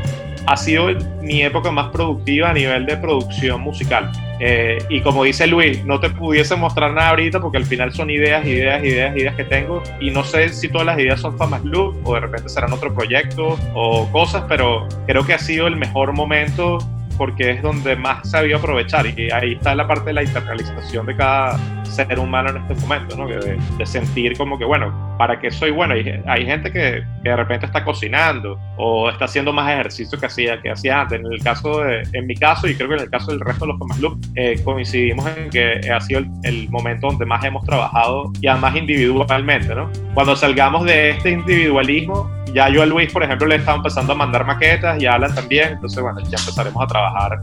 ha 0.47 0.57
sido 0.57 0.89
mi 1.21 1.43
época 1.43 1.71
más 1.71 1.91
productiva 1.91 2.51
a 2.51 2.53
nivel 2.53 2.87
de 2.87 2.97
producción 2.97 3.61
musical. 3.61 4.11
Eh, 4.41 4.79
y 4.89 5.01
como 5.01 5.23
dice 5.23 5.47
Luis, 5.47 5.85
no 5.85 6.01
te 6.01 6.11
pudiese 6.11 6.57
mostrar 6.57 6.93
nada 6.93 7.11
ahorita 7.11 7.41
porque 7.41 7.59
al 7.59 7.65
final 7.65 7.93
son 7.93 8.11
ideas, 8.11 8.45
ideas, 8.45 8.83
ideas, 8.83 9.17
ideas 9.17 9.37
que 9.37 9.45
tengo 9.45 9.83
y 10.01 10.11
no 10.11 10.25
sé 10.25 10.49
si 10.49 10.69
todas 10.69 10.87
las 10.87 10.99
ideas 10.99 11.21
son 11.21 11.39
Famas 11.39 11.63
Loop 11.65 11.97
o 12.05 12.15
de 12.15 12.21
repente 12.21 12.49
serán 12.49 12.73
otro 12.73 12.93
proyecto 12.93 13.57
o 13.75 14.11
cosas, 14.11 14.45
pero 14.49 14.89
creo 15.07 15.25
que 15.25 15.35
ha 15.35 15.39
sido 15.39 15.69
el 15.69 15.77
mejor 15.77 16.13
momento 16.13 16.79
porque 17.23 17.53
es 17.53 17.63
donde 17.63 17.95
más 17.95 18.29
se 18.29 18.37
había 18.37 18.57
aprovechar 18.57 19.07
y 19.07 19.31
ahí 19.31 19.53
está 19.53 19.77
la 19.77 19.87
parte 19.87 20.07
de 20.07 20.13
la 20.15 20.25
internalización 20.25 21.07
de 21.07 21.15
cada 21.15 21.57
ser 21.85 22.19
humano 22.19 22.51
en 22.51 22.57
este 22.57 22.75
momento, 22.75 23.17
¿no? 23.17 23.29
De, 23.29 23.57
de 23.79 23.87
sentir 23.87 24.37
como 24.37 24.59
que, 24.59 24.65
bueno, 24.65 24.93
¿para 25.19 25.39
qué 25.39 25.49
soy 25.53 25.71
bueno? 25.71 25.95
Hay, 25.95 26.21
hay 26.27 26.45
gente 26.45 26.73
que, 26.73 27.05
que, 27.23 27.29
de 27.29 27.37
repente 27.37 27.67
está 27.67 27.85
cocinando 27.85 28.59
o 28.77 29.09
está 29.09 29.27
haciendo 29.27 29.53
más 29.53 29.71
ejercicio 29.73 30.19
que 30.19 30.27
hacía, 30.27 30.61
que 30.61 30.73
hacía 30.73 31.03
antes. 31.03 31.21
En 31.21 31.33
el 31.33 31.41
caso 31.41 31.85
de, 31.85 32.03
en 32.13 32.27
mi 32.27 32.35
caso 32.35 32.67
y 32.67 32.75
creo 32.75 32.89
que 32.89 32.97
en 32.97 33.03
el 33.03 33.11
caso 33.11 33.31
del 33.31 33.39
resto 33.39 33.67
de 33.67 33.71
los 33.71 33.79
Thomas 33.79 34.01
Loop, 34.01 34.19
eh, 34.35 34.61
coincidimos 34.65 35.25
en 35.37 35.49
que 35.49 35.79
ha 35.93 36.01
sido 36.01 36.19
el, 36.19 36.31
el, 36.43 36.69
momento 36.71 37.07
donde 37.07 37.25
más 37.25 37.45
hemos 37.45 37.65
trabajado 37.65 38.33
y 38.41 38.49
además 38.49 38.75
individualmente, 38.75 39.73
¿no? 39.77 39.89
Cuando 40.15 40.35
salgamos 40.35 40.87
de 40.87 41.11
este 41.11 41.31
individualismo, 41.31 42.29
ya 42.53 42.69
yo 42.69 42.83
a 42.83 42.87
Luis, 42.87 43.13
por 43.13 43.23
ejemplo, 43.23 43.47
le 43.47 43.57
estaba 43.57 43.77
empezando 43.77 44.13
a 44.13 44.17
mandar 44.17 44.45
maquetas 44.45 45.01
y 45.03 45.07
a 45.07 45.15
Alan 45.15 45.35
también, 45.35 45.73
entonces 45.73 46.03
bueno, 46.03 46.21
ya 46.21 46.39
empezaremos 46.39 46.83
a 46.83 46.87
trabajar 46.87 47.39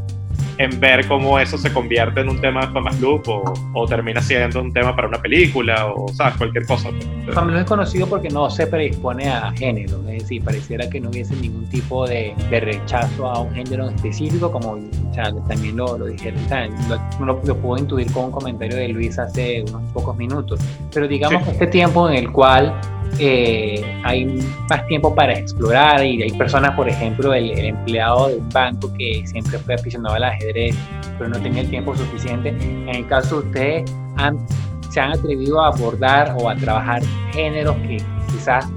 en 0.59 0.77
ver 0.77 1.07
cómo 1.07 1.39
eso 1.39 1.57
se 1.57 1.71
convierte 1.71 2.19
en 2.19 2.27
un 2.27 2.41
tema 2.41 2.65
de 2.65 2.73
Famas 2.73 2.99
Loop 2.99 3.29
o, 3.29 3.53
o, 3.73 3.87
termina 3.87 4.21
siendo 4.21 4.61
un 4.61 4.73
tema 4.73 4.93
para 4.93 5.07
una 5.07 5.17
película 5.21 5.87
o, 5.87 6.09
¿sabes? 6.09 6.35
Cualquier 6.35 6.65
cosa. 6.65 6.89
Loop 6.91 7.55
es 7.55 7.63
conocido 7.63 8.07
porque 8.07 8.27
no 8.29 8.49
se 8.49 8.67
predispone 8.67 9.29
a 9.29 9.51
género, 9.53 9.99
es 10.09 10.23
decir, 10.23 10.43
pareciera 10.43 10.89
que 10.89 10.99
no 10.99 11.09
hubiese 11.09 11.33
ningún 11.37 11.65
tipo 11.69 12.05
de, 12.05 12.35
de 12.49 12.59
rechazo 12.59 13.29
a 13.29 13.39
un 13.39 13.55
género 13.55 13.89
específico, 13.89 14.51
como 14.51 14.71
o 14.71 15.13
sea, 15.13 15.31
también 15.47 15.77
lo, 15.77 15.97
lo 15.97 16.07
dijeron, 16.07 16.43
o 16.43 16.49
sea, 16.49 16.67
lo, 16.67 17.25
lo, 17.25 17.41
lo, 17.45 17.55
puedo 17.55 17.81
intuir 17.81 18.11
con 18.11 18.25
un 18.25 18.31
comentario 18.31 18.75
de 18.75 18.89
Luis 18.89 19.17
hace 19.17 19.63
unos 19.69 19.89
pocos 19.93 20.17
minutos, 20.17 20.59
pero 20.93 21.07
digamos 21.07 21.41
sí. 21.45 21.51
este 21.51 21.67
tiempo 21.67 22.09
en 22.09 22.17
el 22.17 22.31
cual 22.33 22.77
eh, 23.17 23.83
hay 24.03 24.25
más 24.69 24.85
tiempo 24.87 25.13
para 25.13 25.33
explorar 25.33 26.05
y 26.05 26.21
hay 26.21 26.31
personas, 26.31 26.75
por 26.75 26.87
ejemplo, 26.87 27.33
el, 27.33 27.51
el, 27.51 27.65
empleado 27.65 28.29
de 28.29 28.35
un 28.35 28.49
banco 28.49 28.91
que 28.93 29.23
siempre 29.25 29.57
fue 29.59 29.75
aficionado 29.75 30.15
al 30.15 30.23
ajedrez, 30.23 30.75
pero 31.17 31.29
no 31.29 31.39
tenía 31.39 31.61
el 31.61 31.69
tiempo 31.69 31.95
suficiente. 31.95 32.49
En 32.49 32.89
el 32.89 33.07
caso 33.07 33.41
de 33.41 33.47
ustedes, 33.47 33.95
han, 34.17 34.37
se 34.91 34.99
han 34.99 35.11
atrevido 35.11 35.61
a 35.61 35.67
abordar 35.67 36.35
o 36.39 36.49
a 36.49 36.55
trabajar 36.55 37.01
géneros 37.33 37.75
que 37.87 37.97
quizás 38.31 38.67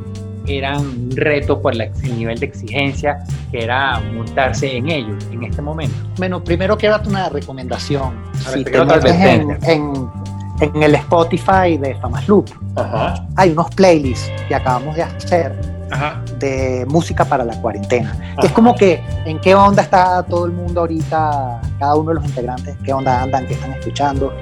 eran 0.46 0.78
un 0.80 1.10
reto 1.14 1.60
por 1.60 1.74
la, 1.74 1.84
el 1.84 2.18
nivel 2.18 2.38
de 2.38 2.46
exigencia 2.46 3.18
que 3.50 3.62
era 3.62 4.00
montarse 4.14 4.76
en 4.76 4.88
ellos 4.88 5.24
en 5.30 5.44
este 5.44 5.62
momento. 5.62 5.94
Bueno, 6.16 6.42
primero 6.42 6.76
quiero 6.76 6.96
darte 6.96 7.10
una 7.10 7.28
recomendación. 7.28 8.14
Si 8.34 8.64
te 8.64 8.84
metes 8.84 9.14
en, 9.14 9.58
en 9.62 10.21
en 10.62 10.82
el 10.82 10.94
Spotify 10.94 11.76
de 11.78 11.94
Famas 12.00 12.26
Loop. 12.28 12.48
Ajá. 12.76 13.26
Hay 13.36 13.50
unos 13.50 13.74
playlists 13.74 14.30
que 14.48 14.54
acabamos 14.54 14.94
de 14.94 15.02
hacer 15.02 15.52
Ajá. 15.90 16.22
de 16.38 16.86
música 16.88 17.24
para 17.24 17.44
la 17.44 17.60
cuarentena. 17.60 18.12
Ajá. 18.12 18.46
Es 18.46 18.52
como 18.52 18.74
que 18.74 19.00
en 19.26 19.40
qué 19.40 19.54
onda 19.54 19.82
está 19.82 20.22
todo 20.22 20.46
el 20.46 20.52
mundo 20.52 20.82
ahorita, 20.82 21.60
cada 21.78 21.94
uno 21.96 22.10
de 22.10 22.14
los 22.14 22.24
integrantes, 22.24 22.76
qué 22.84 22.92
onda 22.92 23.22
andan, 23.22 23.46
qué 23.46 23.54
están 23.54 23.72
escuchando. 23.72 24.32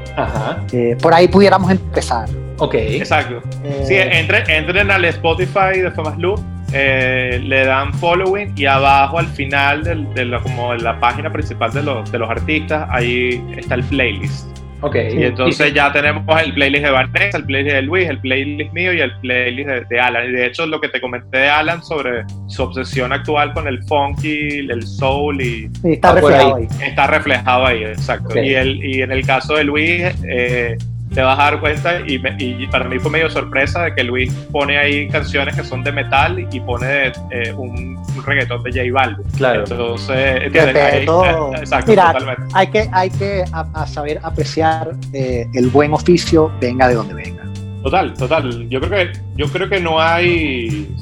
Eh, 0.72 0.96
por 1.00 1.14
ahí 1.14 1.26
pudiéramos 1.26 1.70
empezar. 1.70 2.28
Ok. 2.58 2.74
Exacto. 2.74 3.40
Eh, 3.64 3.84
sí, 3.86 3.94
entren, 3.96 4.48
entren 4.48 4.90
al 4.90 5.04
Spotify 5.06 5.80
de 5.80 5.90
Famas 5.90 6.18
Loop. 6.18 6.38
Eh, 6.72 7.40
le 7.42 7.64
dan 7.64 7.92
following 7.94 8.52
y 8.56 8.64
abajo 8.66 9.18
al 9.18 9.26
final 9.26 9.82
de, 9.82 9.96
de, 10.14 10.24
la, 10.24 10.40
como 10.40 10.70
de 10.70 10.78
la 10.78 11.00
página 11.00 11.32
principal 11.32 11.72
de 11.72 11.82
los, 11.82 12.12
de 12.12 12.16
los 12.16 12.30
artistas 12.30 12.86
ahí 12.92 13.44
está 13.56 13.74
el 13.74 13.82
playlist 13.82 14.59
Okay. 14.82 15.14
Y 15.18 15.24
entonces 15.24 15.74
ya 15.74 15.92
tenemos 15.92 16.24
el 16.42 16.54
playlist 16.54 16.84
de 16.84 16.90
Vanessa, 16.90 17.38
el 17.38 17.44
playlist 17.44 17.74
de 17.74 17.82
Luis, 17.82 18.08
el 18.08 18.18
playlist 18.20 18.72
mío 18.72 18.92
y 18.92 19.00
el 19.00 19.12
playlist 19.20 19.68
de, 19.68 19.84
de, 19.88 20.00
Alan. 20.00 20.28
Y 20.28 20.32
de 20.32 20.46
hecho, 20.46 20.66
lo 20.66 20.80
que 20.80 20.88
te 20.88 21.00
comenté 21.00 21.38
de 21.38 21.48
Alan 21.48 21.82
sobre 21.82 22.24
su 22.46 22.62
obsesión 22.62 23.12
actual 23.12 23.52
con 23.52 23.68
el 23.68 23.82
funky, 23.84 24.60
el 24.70 24.86
soul 24.86 25.40
y. 25.40 25.70
Sí, 25.82 25.92
está 25.92 26.14
reflejado 26.14 26.56
ahí. 26.56 26.68
Está 26.82 27.06
reflejado 27.06 27.66
ahí, 27.66 27.84
exacto. 27.84 28.30
Okay. 28.30 28.48
Y, 28.48 28.54
el, 28.54 28.84
y 28.84 29.02
en 29.02 29.12
el 29.12 29.26
caso 29.26 29.54
de 29.54 29.64
Luis, 29.64 30.02
eh, 30.28 30.78
te 31.12 31.22
vas 31.22 31.38
a 31.38 31.42
dar 31.42 31.60
cuenta 31.60 32.00
y, 32.06 32.18
me, 32.18 32.36
y, 32.38 32.66
para 32.68 32.84
mí 32.84 32.98
fue 32.98 33.10
medio 33.10 33.28
sorpresa 33.30 33.82
de 33.84 33.94
que 33.94 34.04
Luis 34.04 34.32
pone 34.52 34.78
ahí 34.78 35.08
canciones 35.08 35.56
que 35.56 35.64
son 35.64 35.82
de 35.82 35.92
metal 35.92 36.46
y 36.50 36.60
pone 36.60 37.08
eh, 37.30 37.52
un, 37.56 37.96
un, 37.96 38.24
reggaetón 38.24 38.62
de 38.62 38.70
J 38.70 38.92
Balvin. 38.92 39.26
Claro. 39.36 39.64
Entonces, 39.68 40.54
ahí, 40.54 41.04
todo... 41.04 41.54
exacto, 41.56 41.90
Mira, 41.90 42.12
totalmente. 42.12 42.42
Hay 42.54 42.66
que, 42.68 42.88
hay 42.92 43.10
que 43.10 43.44
a, 43.52 43.66
a 43.74 43.86
saber 43.86 44.20
apreciar 44.22 44.92
eh, 45.12 45.46
el 45.54 45.68
buen 45.68 45.92
oficio, 45.92 46.52
venga 46.60 46.88
de 46.88 46.94
donde 46.94 47.14
venga. 47.14 47.42
Total, 47.82 48.12
total. 48.14 48.68
Yo 48.68 48.80
creo 48.80 48.90
que, 48.90 49.12
yo 49.36 49.46
creo 49.48 49.68
que 49.68 49.80
no 49.80 50.00
hay. 50.00 50.94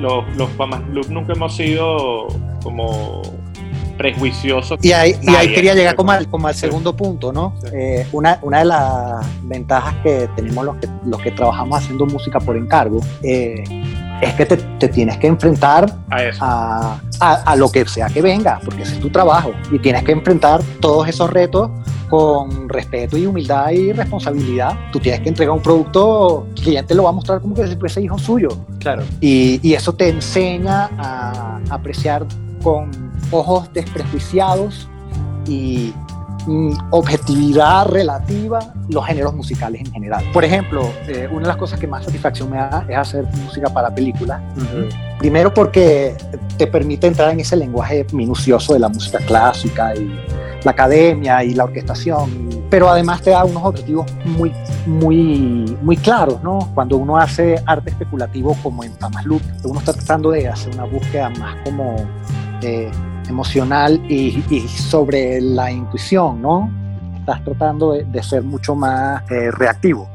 Los, 0.00 0.24
los 0.36 1.10
nunca 1.10 1.32
hemos 1.32 1.56
sido 1.56 2.28
como 2.62 3.22
prejuicioso. 3.96 4.76
Y 4.82 4.92
ahí, 4.92 5.14
y 5.22 5.30
ahí 5.34 5.52
quería 5.52 5.74
llegar 5.74 5.94
como 5.94 6.12
al, 6.12 6.28
como 6.28 6.48
al 6.48 6.54
segundo 6.54 6.94
punto, 6.96 7.32
¿no? 7.32 7.54
Sí. 7.60 7.68
Eh, 7.72 8.06
una, 8.12 8.38
una 8.42 8.58
de 8.60 8.64
las 8.64 9.26
ventajas 9.42 9.94
que 10.02 10.28
tenemos 10.36 10.64
los 10.64 10.76
que, 10.76 10.88
los 11.06 11.20
que 11.20 11.30
trabajamos 11.30 11.78
haciendo 11.78 12.06
música 12.06 12.40
por 12.40 12.56
encargo 12.56 13.00
eh, 13.22 13.64
es 14.20 14.34
que 14.34 14.46
te, 14.46 14.56
te, 14.56 14.88
tienes 14.88 15.18
que 15.18 15.26
enfrentar 15.26 15.92
a, 16.10 16.20
a, 16.40 17.00
a, 17.20 17.34
a, 17.34 17.56
lo 17.56 17.70
que 17.70 17.84
sea 17.86 18.06
que 18.06 18.22
venga, 18.22 18.60
porque 18.64 18.82
ese 18.82 18.94
es 18.94 19.00
tu 19.00 19.10
trabajo 19.10 19.52
y 19.70 19.78
tienes 19.78 20.04
que 20.04 20.12
enfrentar 20.12 20.62
todos 20.80 21.08
esos 21.08 21.30
retos 21.30 21.70
con 22.12 22.68
respeto 22.68 23.16
y 23.16 23.24
humildad 23.24 23.70
y 23.70 23.90
responsabilidad. 23.90 24.78
Tú 24.92 25.00
tienes 25.00 25.22
que 25.22 25.30
entregar 25.30 25.54
un 25.56 25.62
producto, 25.62 26.46
el 26.56 26.62
cliente 26.62 26.94
lo 26.94 27.04
va 27.04 27.08
a 27.08 27.12
mostrar 27.12 27.40
como 27.40 27.54
que 27.54 27.66
si 27.66 27.74
fuese 27.76 28.02
hijo 28.02 28.18
suyo. 28.18 28.50
Claro. 28.80 29.02
Y, 29.18 29.66
y 29.66 29.72
eso 29.72 29.94
te 29.94 30.10
enseña 30.10 30.90
a 30.98 31.58
apreciar 31.70 32.26
con 32.62 32.90
ojos 33.30 33.72
desprejuiciados 33.72 34.88
y 35.46 35.92
mm, 36.46 36.72
objetividad 36.90 37.86
relativa 37.86 38.60
los 38.88 39.04
géneros 39.06 39.34
musicales 39.34 39.80
en 39.82 39.92
general. 39.92 40.24
Por 40.32 40.44
ejemplo, 40.44 40.88
eh, 41.08 41.28
una 41.30 41.42
de 41.42 41.48
las 41.48 41.56
cosas 41.56 41.78
que 41.78 41.86
más 41.86 42.04
satisfacción 42.04 42.50
me 42.50 42.58
da 42.58 42.84
es 42.88 42.96
hacer 42.96 43.24
música 43.44 43.68
para 43.68 43.94
películas. 43.94 44.40
Uh 44.56 44.60
-huh. 44.60 45.18
Primero 45.18 45.52
porque 45.52 46.16
te 46.56 46.66
permite 46.66 47.06
entrar 47.06 47.30
en 47.30 47.40
ese 47.40 47.56
lenguaje 47.56 48.06
minucioso 48.12 48.74
de 48.74 48.80
la 48.80 48.88
música 48.88 49.18
clásica 49.18 49.94
y 49.94 50.18
la 50.64 50.70
academia 50.70 51.42
y 51.42 51.54
la 51.54 51.64
orquestación, 51.64 52.64
pero 52.70 52.88
además 52.88 53.22
te 53.22 53.30
da 53.30 53.44
unos 53.44 53.64
objetivos 53.64 54.06
muy, 54.24 54.52
muy, 54.86 55.76
muy 55.82 55.96
claros, 55.96 56.42
¿no? 56.42 56.70
Cuando 56.74 56.96
uno 56.96 57.16
hace 57.16 57.56
arte 57.66 57.90
especulativo 57.90 58.56
como 58.62 58.84
en 58.84 58.92
Famas 58.94 59.24
Loop, 59.24 59.42
uno 59.64 59.80
está 59.80 59.92
tratando 59.92 60.30
de 60.30 60.48
hacer 60.48 60.74
una 60.74 60.84
búsqueda 60.84 61.30
más 61.30 61.56
como 61.64 61.96
eh, 62.62 62.90
emocional 63.28 64.00
y, 64.08 64.42
y, 64.50 64.60
sobre 64.68 65.40
la 65.40 65.70
intuición, 65.70 66.42
¿no? 66.42 66.70
Estás 67.18 67.44
tratando 67.44 67.92
de, 67.92 68.04
de 68.04 68.22
ser 68.22 68.42
mucho 68.42 68.74
más 68.74 69.22
eh, 69.30 69.50
reactivo. 69.50 70.08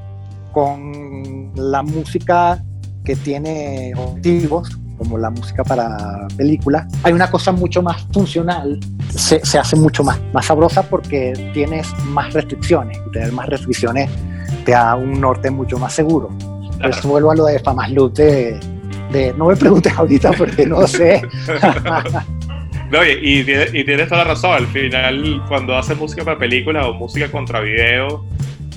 Con 0.52 1.52
la 1.56 1.84
música 1.84 2.62
que 3.04 3.16
tiene 3.16 3.94
objetivos, 3.96 4.78
como 4.98 5.18
la 5.18 5.30
música 5.30 5.64
para 5.64 6.28
películas, 6.36 6.88
hay 7.04 7.14
una 7.14 7.30
cosa 7.30 7.52
mucho 7.52 7.82
más 7.82 8.06
funcional, 8.12 8.80
se, 9.10 9.46
se, 9.46 9.60
hace 9.60 9.76
mucho 9.76 10.04
más, 10.04 10.20
más 10.34 10.46
sabrosa 10.46 10.84
porque 10.84 11.52
tienes 11.54 11.88
más 12.06 12.34
restricciones 12.34 12.98
y 13.08 13.12
tener 13.12 13.32
más 13.32 13.48
restricciones 13.48 14.10
te 14.66 14.72
da 14.72 14.96
un 14.96 15.20
norte 15.22 15.50
mucho 15.50 15.78
más 15.78 15.94
seguro. 15.94 16.30
Claro. 16.78 16.94
Eso 16.94 17.08
vuelvo 17.08 17.32
a 17.32 17.36
lo 17.36 17.46
de 17.46 17.60
Famas 17.60 17.90
Loop 17.92 18.14
de, 18.14 18.60
de, 19.12 19.34
no 19.38 19.46
me 19.46 19.56
preguntes 19.56 19.94
ahorita 19.96 20.32
porque 20.34 20.66
no 20.66 20.86
sé. 20.88 21.22
No, 22.92 23.04
y, 23.04 23.10
y, 23.10 23.40
y, 23.42 23.84
tienes 23.84 24.08
toda 24.08 24.24
la 24.24 24.30
razón. 24.32 24.52
Al 24.52 24.68
final, 24.68 25.44
cuando 25.48 25.76
haces 25.76 25.98
música 25.98 26.24
para 26.24 26.38
películas 26.38 26.86
o 26.86 26.94
música 26.94 27.30
contra 27.30 27.60
video, 27.60 28.26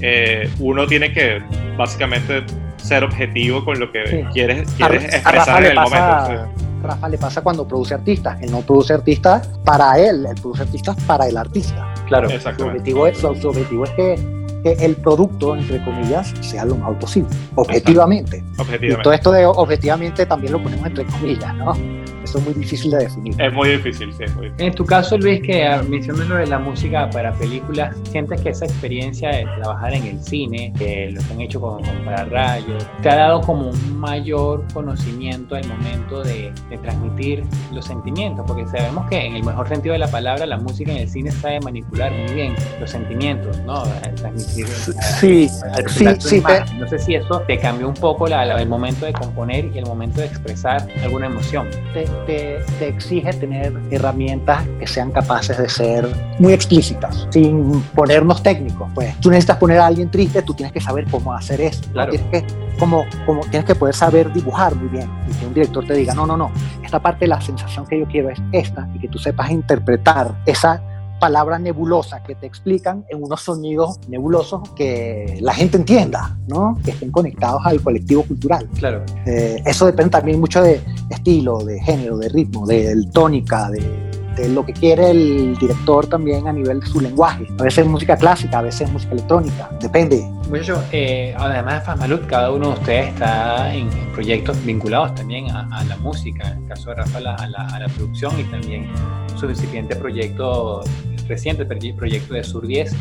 eh, 0.01 0.51
uno 0.59 0.87
tiene 0.87 1.12
que 1.12 1.40
básicamente 1.77 2.44
ser 2.77 3.05
objetivo 3.05 3.64
con 3.64 3.79
lo 3.79 3.92
que 3.92 4.07
sí. 4.07 4.25
quieres, 4.33 4.70
quieres 4.73 5.05
a, 5.05 5.16
expresar 5.16 5.57
a 5.57 5.59
en 5.59 5.64
el 5.66 5.75
pasa, 5.75 6.25
momento. 6.27 6.55
Sí. 6.57 6.64
Rafa 6.83 7.09
le 7.09 7.18
pasa 7.18 7.42
cuando 7.42 7.68
produce 7.68 7.94
artistas. 7.94 8.40
Él 8.40 8.51
no 8.51 8.62
produce 8.62 8.94
artistas 8.94 9.49
para 9.64 9.99
él, 9.99 10.27
él 10.27 10.35
produce 10.40 10.62
artistas 10.62 10.96
para 11.07 11.27
el 11.29 11.37
artista. 11.37 11.94
Claro, 12.07 12.29
su 12.29 12.49
objetivo 12.64 13.07
es, 13.07 13.18
su, 13.18 13.27
objetivo 13.27 13.85
es 13.85 13.90
que, 13.90 14.39
que, 14.62 14.73
el 14.73 14.96
producto, 14.96 15.57
entre 15.57 15.83
comillas, 15.85 16.33
sea 16.40 16.64
lo 16.64 16.77
mejor 16.77 16.99
posible, 16.99 17.29
objetivamente. 17.55 18.42
objetivamente. 18.59 19.01
Y 19.01 19.03
todo 19.03 19.12
esto 19.12 19.33
de 19.33 19.46
objetivamente 19.46 20.27
también 20.27 20.53
lo 20.53 20.62
ponemos 20.62 20.87
entre 20.87 21.05
comillas, 21.05 21.55
¿no? 21.57 21.75
Eso 22.23 22.38
es 22.38 22.44
muy 22.44 22.55
difícil 22.55 22.90
de 22.90 22.99
definir. 22.99 23.40
Es 23.40 23.53
muy 23.53 23.70
difícil, 23.70 24.12
sí. 24.12 24.25
Muy 24.37 24.46
difícil. 24.46 24.66
En 24.66 24.75
tu 24.75 24.85
caso, 24.85 25.16
Luis, 25.16 25.40
que 25.40 25.68
mencionas 25.88 26.29
lo 26.29 26.37
de 26.37 26.46
la 26.46 26.59
música 26.59 27.09
para 27.11 27.33
películas, 27.33 27.96
¿sientes 28.11 28.40
que 28.42 28.51
esa 28.51 28.66
experiencia 28.66 29.31
de 29.31 29.44
trabajar 29.44 29.94
en 29.94 30.05
el 30.05 30.20
cine, 30.23 30.73
que 30.79 31.11
lo 31.12 31.20
que 31.23 31.33
han 31.33 31.40
hecho 31.40 31.61
con, 31.61 31.83
con 31.83 32.05
para 32.05 32.25
rayos, 32.27 32.87
te 33.03 33.09
ha 33.09 33.16
dado 33.16 33.40
como 33.40 33.70
un 33.70 33.99
mayor 33.99 34.64
conocimiento 34.75 35.55
al 35.55 35.66
momento 35.66 36.23
de, 36.23 36.53
de, 36.68 36.79
transmitir 36.79 37.42
los 37.73 37.87
sentimientos? 37.87 38.44
Porque 38.46 38.66
sabemos 38.66 39.09
que 39.09 39.18
en 39.25 39.37
el 39.37 39.42
mejor 39.42 39.68
sentido 39.68 39.94
de 39.94 40.01
la 40.01 40.11
palabra, 40.11 40.44
la 40.44 40.59
música 40.59 40.92
en 40.92 40.99
el 40.99 41.09
cine 41.09 41.31
sabe 41.31 41.59
manipular 41.61 42.12
muy 42.12 42.35
bien 42.35 42.55
los 42.79 42.90
sentimientos, 42.90 43.59
¿no? 43.62 43.83
Transmitir. 44.16 44.49
Sí, 44.50 45.48
sí, 45.88 46.06
sí. 46.18 46.40
Te... 46.40 46.74
No 46.74 46.88
sé 46.88 46.98
si 46.98 47.14
eso 47.14 47.40
te 47.46 47.58
cambió 47.58 47.88
un 47.88 47.94
poco 47.94 48.26
la, 48.26 48.44
la, 48.44 48.60
el 48.60 48.68
momento 48.68 49.06
de 49.06 49.12
componer 49.12 49.70
y 49.74 49.78
el 49.78 49.86
momento 49.86 50.20
de 50.20 50.26
expresar 50.26 50.86
alguna 51.02 51.26
emoción. 51.26 51.68
Te, 51.92 52.04
te, 52.26 52.58
te, 52.78 52.88
exige 52.88 53.32
tener 53.32 53.72
herramientas 53.90 54.64
que 54.78 54.86
sean 54.86 55.10
capaces 55.10 55.56
de 55.58 55.68
ser 55.68 56.08
muy 56.38 56.52
explícitas, 56.52 57.26
sin 57.30 57.80
ponernos 57.94 58.42
técnicos. 58.42 58.90
Pues 58.94 59.18
tú 59.20 59.30
necesitas 59.30 59.56
poner 59.56 59.78
a 59.78 59.86
alguien 59.86 60.10
triste, 60.10 60.42
tú 60.42 60.54
tienes 60.54 60.72
que 60.72 60.80
saber 60.80 61.06
cómo 61.10 61.32
hacer 61.32 61.60
eso. 61.60 61.82
Claro. 61.92 62.12
Tienes, 62.12 62.30
que, 62.30 62.44
como, 62.78 63.04
como, 63.26 63.42
tienes 63.42 63.64
que 63.64 63.74
poder 63.74 63.94
saber 63.94 64.32
dibujar 64.32 64.74
muy 64.74 64.88
bien 64.88 65.10
y 65.28 65.34
que 65.34 65.46
un 65.46 65.54
director 65.54 65.86
te 65.86 65.94
diga, 65.94 66.14
no, 66.14 66.26
no, 66.26 66.36
no, 66.36 66.50
esta 66.82 67.00
parte 67.00 67.20
de 67.20 67.28
la 67.28 67.40
sensación 67.40 67.86
que 67.86 67.98
yo 67.98 68.06
quiero 68.06 68.30
es 68.30 68.38
esta 68.52 68.88
y 68.94 68.98
que 68.98 69.08
tú 69.08 69.18
sepas 69.18 69.50
interpretar 69.50 70.34
esa 70.46 70.82
palabra 71.20 71.59
nebulosa 71.59 72.22
que 72.24 72.35
te 72.35 72.46
explican 72.46 73.04
en 73.09 73.22
unos 73.22 73.42
sonidos 73.42 74.00
nebulosos 74.09 74.68
que 74.70 75.38
la 75.40 75.54
gente 75.54 75.76
entienda, 75.76 76.37
¿no? 76.48 76.78
Que 76.85 76.90
estén 76.90 77.12
conectados 77.12 77.62
al 77.64 77.80
colectivo 77.80 78.24
cultural. 78.24 78.68
Claro. 78.76 79.04
Eh, 79.26 79.62
eso 79.64 79.87
depende 79.87 80.11
también 80.11 80.40
mucho 80.40 80.62
de 80.62 80.80
estilo, 81.11 81.62
de 81.64 81.80
género, 81.80 82.16
de 82.18 82.28
ritmo, 82.28 82.66
de 82.66 83.06
tónica, 83.12 83.70
de 83.70 84.11
de 84.37 84.48
lo 84.48 84.64
que 84.64 84.72
quiere 84.72 85.11
el 85.11 85.56
director 85.59 86.06
también 86.06 86.46
a 86.48 86.52
nivel 86.52 86.80
de 86.80 86.87
su 86.87 87.00
lenguaje. 87.00 87.46
A 87.59 87.62
veces 87.62 87.87
música 87.87 88.16
clásica, 88.16 88.59
a 88.59 88.62
veces 88.62 88.90
música 88.90 89.12
electrónica, 89.12 89.70
depende. 89.80 90.22
Muchachos, 90.48 90.80
eh, 90.92 91.35
además 91.38 91.74
de 91.74 91.80
Fasmalud, 91.83 92.20
cada 92.26 92.50
uno 92.50 92.68
de 92.68 92.74
ustedes 92.74 93.09
está 93.09 93.72
en, 93.74 93.88
proyectos 94.12 94.62
vinculados 94.64 95.14
también 95.14 95.50
a, 95.50 95.85
la 95.85 95.96
música, 95.98 96.50
en 96.50 96.62
el 96.62 96.68
caso 96.68 96.90
de 96.90 96.96
Rafa 96.96 97.18
a 97.18 97.20
la, 97.20 97.35
a 97.35 97.78
la 97.78 97.88
producción 97.88 98.38
y 98.38 98.44
también 98.44 98.88
su 99.37 99.48
incipiente 99.48 99.96
proyecto 99.96 100.83
reciente, 101.30 101.64
proyecto 101.64 102.34
de 102.34 102.44
Sur 102.44 102.66
10. 102.66 102.94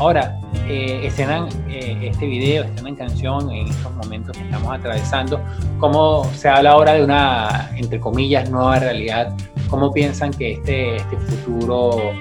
Ahora, 0.00 0.40
eh, 0.66 1.02
estrenan 1.04 1.48
eh, 1.68 2.08
este 2.10 2.26
video, 2.26 2.64
estrenan 2.64 2.96
canción 2.96 3.50
en 3.52 3.68
estos 3.68 3.94
momentos 3.94 4.36
que 4.36 4.42
estamos 4.42 4.76
atravesando. 4.76 5.40
¿Cómo 5.78 6.24
se 6.34 6.48
habla 6.48 6.72
ahora 6.72 6.94
de 6.94 7.04
una, 7.04 7.70
entre 7.76 8.00
comillas, 8.00 8.50
nueva 8.50 8.80
realidad? 8.80 9.36
¿Cómo 9.68 9.92
piensan 9.92 10.32
que 10.32 10.52
este, 10.52 10.96
este 10.96 11.16
futuro, 11.16 12.12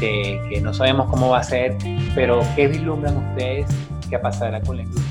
que, 0.00 0.40
que 0.50 0.60
no 0.60 0.74
sabemos 0.74 1.08
cómo 1.08 1.28
va 1.28 1.38
a 1.38 1.44
ser, 1.44 1.76
pero 2.14 2.40
qué 2.56 2.66
vislumbran 2.66 3.16
ustedes 3.16 3.66
que 4.08 4.18
pasará 4.18 4.60
con 4.60 4.78
la 4.78 4.82
industria 4.82 5.09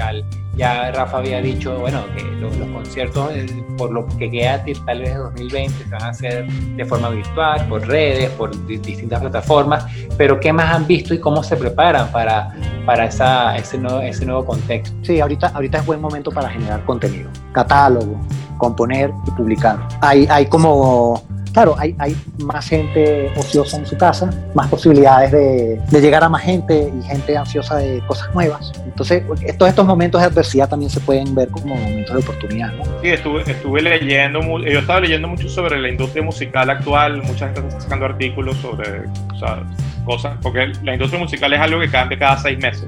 musical 0.00 0.24
ya 0.56 0.90
Rafa 0.90 1.18
había 1.18 1.40
dicho, 1.40 1.78
bueno, 1.78 2.04
que 2.14 2.22
los, 2.22 2.54
conciertos, 2.72 3.32
eh, 3.32 3.46
por 3.78 3.90
lo 3.92 4.06
que 4.18 4.30
queda 4.30 4.62
tal 4.84 4.98
vez 4.98 5.14
de 5.14 5.18
2020, 5.18 5.84
se 5.84 5.90
van 5.90 6.02
a 6.02 6.08
hacer 6.08 6.46
de 6.46 6.84
forma 6.84 7.08
virtual, 7.08 7.66
por 7.66 7.86
redes, 7.86 8.28
por 8.30 8.50
distintas 8.66 9.20
plataformas, 9.20 9.86
pero 10.18 10.38
¿qué 10.38 10.52
más 10.52 10.74
han 10.74 10.86
visto 10.86 11.14
y 11.14 11.18
cómo 11.18 11.42
se 11.42 11.56
preparan 11.56 12.10
para, 12.12 12.54
para 12.84 13.06
esa, 13.06 13.56
ese, 13.56 13.78
nuevo, 13.78 14.00
ese 14.00 14.26
nuevo 14.26 14.44
contexto? 14.44 14.94
Sí, 15.02 15.20
ahorita, 15.20 15.48
ahorita 15.48 15.78
es 15.78 15.86
buen 15.86 16.00
momento 16.00 16.30
para 16.30 16.50
generar 16.50 16.84
contenido, 16.84 17.30
catálogo, 17.52 18.20
componer 18.58 19.12
y 19.26 19.30
publicar. 19.30 19.88
Hay, 20.02 20.26
hay 20.28 20.46
como 20.46 21.22
claro, 21.52 21.74
hay, 21.78 21.94
hay 21.98 22.16
más 22.38 22.68
gente 22.68 23.30
ociosa 23.36 23.76
en 23.76 23.86
su 23.86 23.96
casa, 23.96 24.30
más 24.54 24.68
posibilidades 24.68 25.32
de, 25.32 25.80
de, 25.90 26.00
llegar 26.00 26.24
a 26.24 26.28
más 26.28 26.42
gente 26.42 26.90
y 26.98 27.02
gente 27.02 27.36
ansiosa 27.36 27.76
de 27.76 28.00
cosas 28.06 28.32
nuevas. 28.34 28.72
Entonces, 28.84 29.22
todos 29.58 29.68
estos 29.68 29.86
momentos 29.86 30.20
de 30.20 30.26
adversidad 30.26 30.68
también 30.68 30.90
se 30.90 31.00
pueden 31.00 31.34
ver 31.34 31.48
como 31.48 31.76
momentos 31.76 32.14
de 32.14 32.22
oportunidad. 32.22 32.72
¿no? 32.72 32.84
Sí, 33.02 33.08
estuve, 33.08 33.42
estuve 33.50 33.82
leyendo, 33.82 34.40
yo 34.40 34.78
estaba 34.78 35.00
leyendo 35.00 35.28
mucho 35.28 35.48
sobre 35.48 35.80
la 35.80 35.88
industria 35.88 36.22
musical 36.22 36.70
actual, 36.70 37.22
mucha 37.22 37.46
gente 37.46 37.60
está 37.60 37.80
sacando 37.80 38.06
artículos 38.06 38.56
sobre 38.58 39.02
o 39.34 39.38
sea, 39.38 39.62
cosas, 40.04 40.36
porque 40.42 40.72
la 40.82 40.94
industria 40.94 41.20
musical 41.20 41.52
es 41.52 41.60
algo 41.60 41.80
que 41.80 41.90
cambia 41.90 42.18
cada 42.18 42.38
seis 42.38 42.58
meses. 42.58 42.86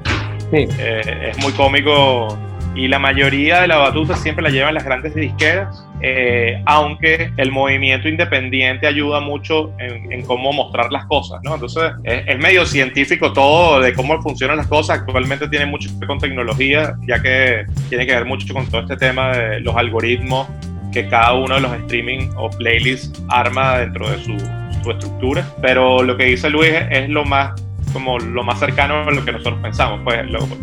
Sí. 0.51 0.67
Eh, 0.77 1.31
es 1.31 1.37
muy 1.43 1.51
cómico 1.53 2.37
y 2.75 2.87
la 2.87 2.99
mayoría 2.99 3.61
de 3.61 3.67
la 3.67 3.77
batuta 3.77 4.15
siempre 4.15 4.43
la 4.43 4.49
llevan 4.49 4.73
las 4.73 4.83
grandes 4.83 5.13
disqueras, 5.13 5.85
eh, 6.01 6.61
aunque 6.65 7.31
el 7.37 7.51
movimiento 7.51 8.07
independiente 8.09 8.87
ayuda 8.87 9.19
mucho 9.19 9.71
en, 9.77 10.23
cómo 10.23 10.51
mostrar 10.51 10.91
las 10.91 11.05
cosas, 11.05 11.39
¿no? 11.43 11.53
Entonces 11.53 11.91
es, 12.03 12.37
medio 12.39 12.65
científico 12.65 13.31
todo 13.31 13.79
de 13.79 13.93
cómo 13.93 14.19
funcionan 14.21 14.57
las 14.57 14.67
cosas, 14.67 14.99
actualmente 14.99 15.47
tiene 15.47 15.65
mucho 15.65 15.89
que 15.89 15.99
ver 15.99 16.07
con 16.07 16.19
tecnología, 16.19 16.95
ya 17.07 17.21
que 17.21 17.65
tiene 17.89 18.07
que 18.07 18.13
ver 18.13 18.25
mucho 18.25 18.53
con 18.53 18.67
todo 18.67 18.81
este 18.81 18.97
tema 18.97 19.37
de 19.37 19.59
los 19.59 19.75
algoritmos 19.75 20.47
que 20.91 21.07
cada 21.07 21.33
uno 21.33 21.55
de 21.55 21.61
los 21.61 21.73
streaming 21.73 22.29
o 22.37 22.49
playlists 22.49 23.23
arma 23.29 23.79
dentro 23.79 24.09
de 24.09 24.17
su, 24.17 24.37
su 24.83 24.91
estructura, 24.91 25.45
pero 25.61 26.03
lo 26.03 26.17
que 26.17 26.25
dice 26.25 26.49
Luis 26.49 26.71
es 26.89 27.09
lo 27.09 27.25
más 27.25 27.53
como 27.93 28.19
lo 28.19 28.43
más 28.43 28.59
cercano 28.59 29.03
a 29.03 29.11
lo 29.11 29.23
que 29.23 29.31
nosotros 29.31 29.59
pensamos. 29.61 30.01
Pues 30.03 30.19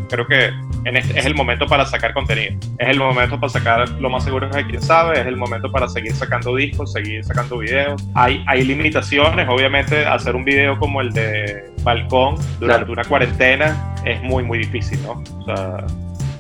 creo 0.09 0.27
que 0.27 0.51
en 0.85 0.97
este, 0.97 1.19
es 1.19 1.27
el 1.27 1.35
momento 1.35 1.67
para 1.67 1.87
sacar 1.87 2.13
contenido. 2.13 2.59
Es 2.79 2.89
el 2.89 2.99
momento 2.99 3.39
para 3.39 3.51
sacar 3.51 3.89
lo 4.01 4.11
más 4.11 4.25
seguro 4.25 4.49
de 4.49 4.67
quien 4.67 4.83
sabe. 4.83 5.21
Es 5.21 5.27
el 5.27 5.37
momento 5.37 5.71
para 5.71 5.89
seguir 5.89 6.13
sacando 6.13 6.57
discos, 6.57 6.93
seguir 6.93 7.25
sacando 7.25 7.59
videos. 7.59 8.03
Hay, 8.15 8.45
hay 8.47 8.65
limitaciones, 8.65 9.49
obviamente, 9.49 10.05
hacer 10.05 10.35
un 10.35 10.45
video 10.45 10.79
como 10.79 11.01
el 11.01 11.13
de 11.13 11.71
Balcón 11.83 12.37
durante 12.59 12.91
una 12.91 13.05
cuarentena 13.05 13.95
es 14.05 14.23
muy, 14.23 14.43
muy 14.43 14.59
difícil, 14.59 15.01
¿no? 15.03 15.23
O 15.41 15.45
sea, 15.45 15.87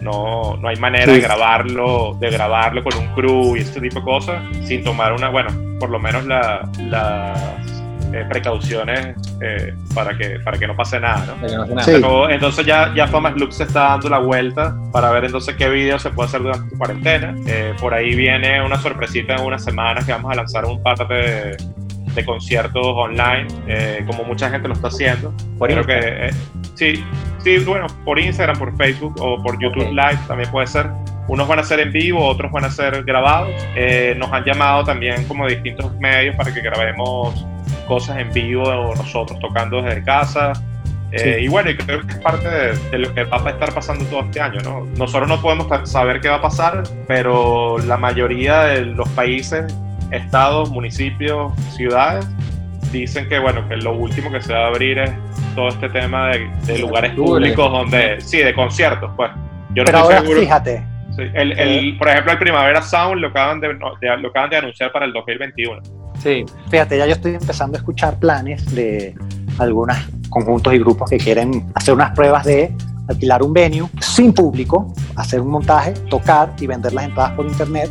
no, 0.01 0.57
no 0.57 0.69
hay 0.69 0.77
manera 0.77 1.13
de 1.13 1.21
grabarlo, 1.21 2.17
de 2.19 2.31
grabarlo 2.31 2.83
con 2.83 2.97
un 2.97 3.07
crew 3.15 3.57
y 3.57 3.61
este 3.61 3.81
tipo 3.81 4.01
de 4.01 4.05
cosas 4.05 4.43
sin 4.65 4.83
tomar 4.83 5.13
una, 5.13 5.29
bueno, 5.29 5.51
por 5.79 5.91
lo 5.91 5.99
menos 5.99 6.25
la, 6.25 6.69
las 6.79 7.80
eh, 8.13 8.25
precauciones 8.29 9.15
eh, 9.41 9.75
para, 9.95 10.17
que, 10.17 10.41
para 10.41 10.59
que 10.59 10.67
no 10.67 10.75
pase 10.77 10.99
nada. 10.99 11.37
¿no? 11.41 12.29
entonces 12.29 12.67
ya, 12.67 12.93
ya 12.95 13.07
Famas 13.07 13.37
Look 13.37 13.53
se 13.53 13.65
está 13.65 13.91
dando 13.91 14.09
la 14.09 14.19
vuelta 14.19 14.77
para 14.93 15.11
ver 15.11 15.25
entonces 15.25 15.55
qué 15.57 15.69
video 15.69 15.99
se 15.99 16.11
puede 16.11 16.29
hacer 16.29 16.43
durante 16.43 16.71
tu 16.71 16.79
cuarentena. 16.79 17.35
Eh, 17.47 17.75
por 17.81 17.95
ahí 17.95 18.15
viene 18.15 18.63
una 18.65 18.79
sorpresita 18.79 19.37
en 19.37 19.43
unas 19.43 19.63
semanas 19.65 20.05
que 20.05 20.13
vamos 20.13 20.33
a 20.33 20.35
lanzar 20.35 20.65
un 20.65 20.83
par 20.83 21.07
de, 21.07 21.57
de 22.15 22.25
conciertos 22.25 22.85
online, 22.85 23.47
como 24.07 24.25
mucha 24.25 24.51
gente 24.51 24.67
lo 24.67 24.75
está 24.75 24.89
haciendo. 24.89 25.33
Por 25.59 25.71
Creo 25.71 25.87
que 25.87 26.31
sí, 26.75 27.05
sí, 27.45 27.59
bueno, 27.59 27.87
por 28.05 28.19
Instagram, 28.19 28.59
por 28.59 28.77
Facebook 28.77 29.15
o 29.21 29.43
por 29.43 29.61
YouTube 29.61 29.89
Live 29.91 30.19
también 30.27 30.51
puede 30.51 30.67
ser. 30.67 30.91
Unos 31.31 31.47
van 31.47 31.61
a 31.61 31.63
ser 31.63 31.79
en 31.79 31.93
vivo, 31.93 32.27
otros 32.27 32.51
van 32.51 32.65
a 32.65 32.71
ser 32.71 33.05
grabados. 33.05 33.51
nos 34.17 34.33
han 34.33 34.45
llamado 34.45 34.83
también 34.85 35.25
como 35.27 35.47
distintos 35.47 35.95
medios 36.01 36.35
para 36.35 36.53
que 36.53 36.61
grabemos 36.61 37.47
cosas 37.87 38.19
en 38.19 38.33
vivo 38.33 38.95
nosotros 38.97 39.39
tocando 39.39 39.81
desde 39.81 40.03
casa. 40.03 40.53
Eh, 41.13 41.43
y 41.43 41.49
bueno, 41.49 41.71
creo 41.85 42.07
que 42.07 42.13
es 42.13 42.19
parte 42.19 42.49
de, 42.49 42.99
lo 42.99 43.15
que 43.15 43.25
va 43.25 43.45
a 43.45 43.51
estar 43.51 43.73
pasando 43.73 44.05
todo 44.07 44.23
este 44.23 44.41
año, 44.41 44.61
¿no? 44.63 44.87
Nosotros 44.97 45.29
no 45.29 45.41
podemos 45.41 45.67
saber 45.89 46.21
qué 46.21 46.29
va 46.29 46.37
a 46.37 46.43
pasar, 46.43 46.83
pero 47.07 47.79
la 47.79 47.97
mayoría 47.97 48.63
de 48.63 48.83
los 48.83 49.09
países, 49.11 49.73
estados, 50.11 50.71
municipios, 50.71 51.53
ciudades, 51.77 52.27
dicen 52.93 53.29
que, 53.29 53.39
bueno, 53.39 53.69
que 53.69 53.77
lo 53.77 53.93
último 53.93 54.31
que 54.33 54.41
se 54.41 54.53
va 54.53 54.65
a 54.65 54.69
abrir 54.69 54.99
es 54.99 55.13
todo 55.55 55.69
este 55.69 55.89
tema 55.89 56.31
de, 56.31 56.79
lugares 56.79 57.13
públicos 57.15 57.71
donde, 57.71 58.21
sí, 58.21 58.39
de 58.39 58.55
conciertos, 58.55 59.11
pues. 59.17 59.31
Yo 59.75 59.83
no 59.83 59.87
pero 59.87 59.99
ahora, 59.99 60.23
fíjate. 60.23 60.90
El, 61.23 61.59
el, 61.59 61.99
por 61.99 62.09
ejemplo, 62.09 62.33
el 62.33 62.39
Primavera 62.39 62.83
Sound 62.83 63.21
lo 63.21 63.29
acaban 63.29 63.61
de, 63.61 63.75
lo 63.75 64.29
acaban 64.29 64.51
de 64.51 64.57
anunciar 64.57 64.93
para 64.93 65.07
el 65.07 65.13
2021. 65.13 65.81
Sí, 66.19 66.45
fíjate, 66.71 66.99
ya 66.99 67.07
yo 67.07 67.13
estoy 67.13 67.35
empezando 67.35 67.77
a 67.77 67.79
escuchar 67.79 68.19
planes 68.19 68.75
de 68.75 69.15
algunos 69.59 69.97
conjuntos 70.29 70.75
y 70.75 70.79
grupos 70.79 71.11
que 71.11 71.19
quieren 71.19 71.67
hacer 71.75 71.95
unas 71.95 72.11
pruebas 72.13 72.45
de 72.45 72.75
alquilar 73.09 73.43
un 73.43 73.53
venue 73.53 73.89
sin 74.01 74.33
público, 74.33 74.93
hacer 75.17 75.41
un 75.41 75.49
montaje, 75.49 75.93
tocar 76.09 76.53
y 76.61 76.67
vender 76.67 76.93
las 76.93 77.05
entradas 77.05 77.33
por 77.33 77.47
internet 77.47 77.91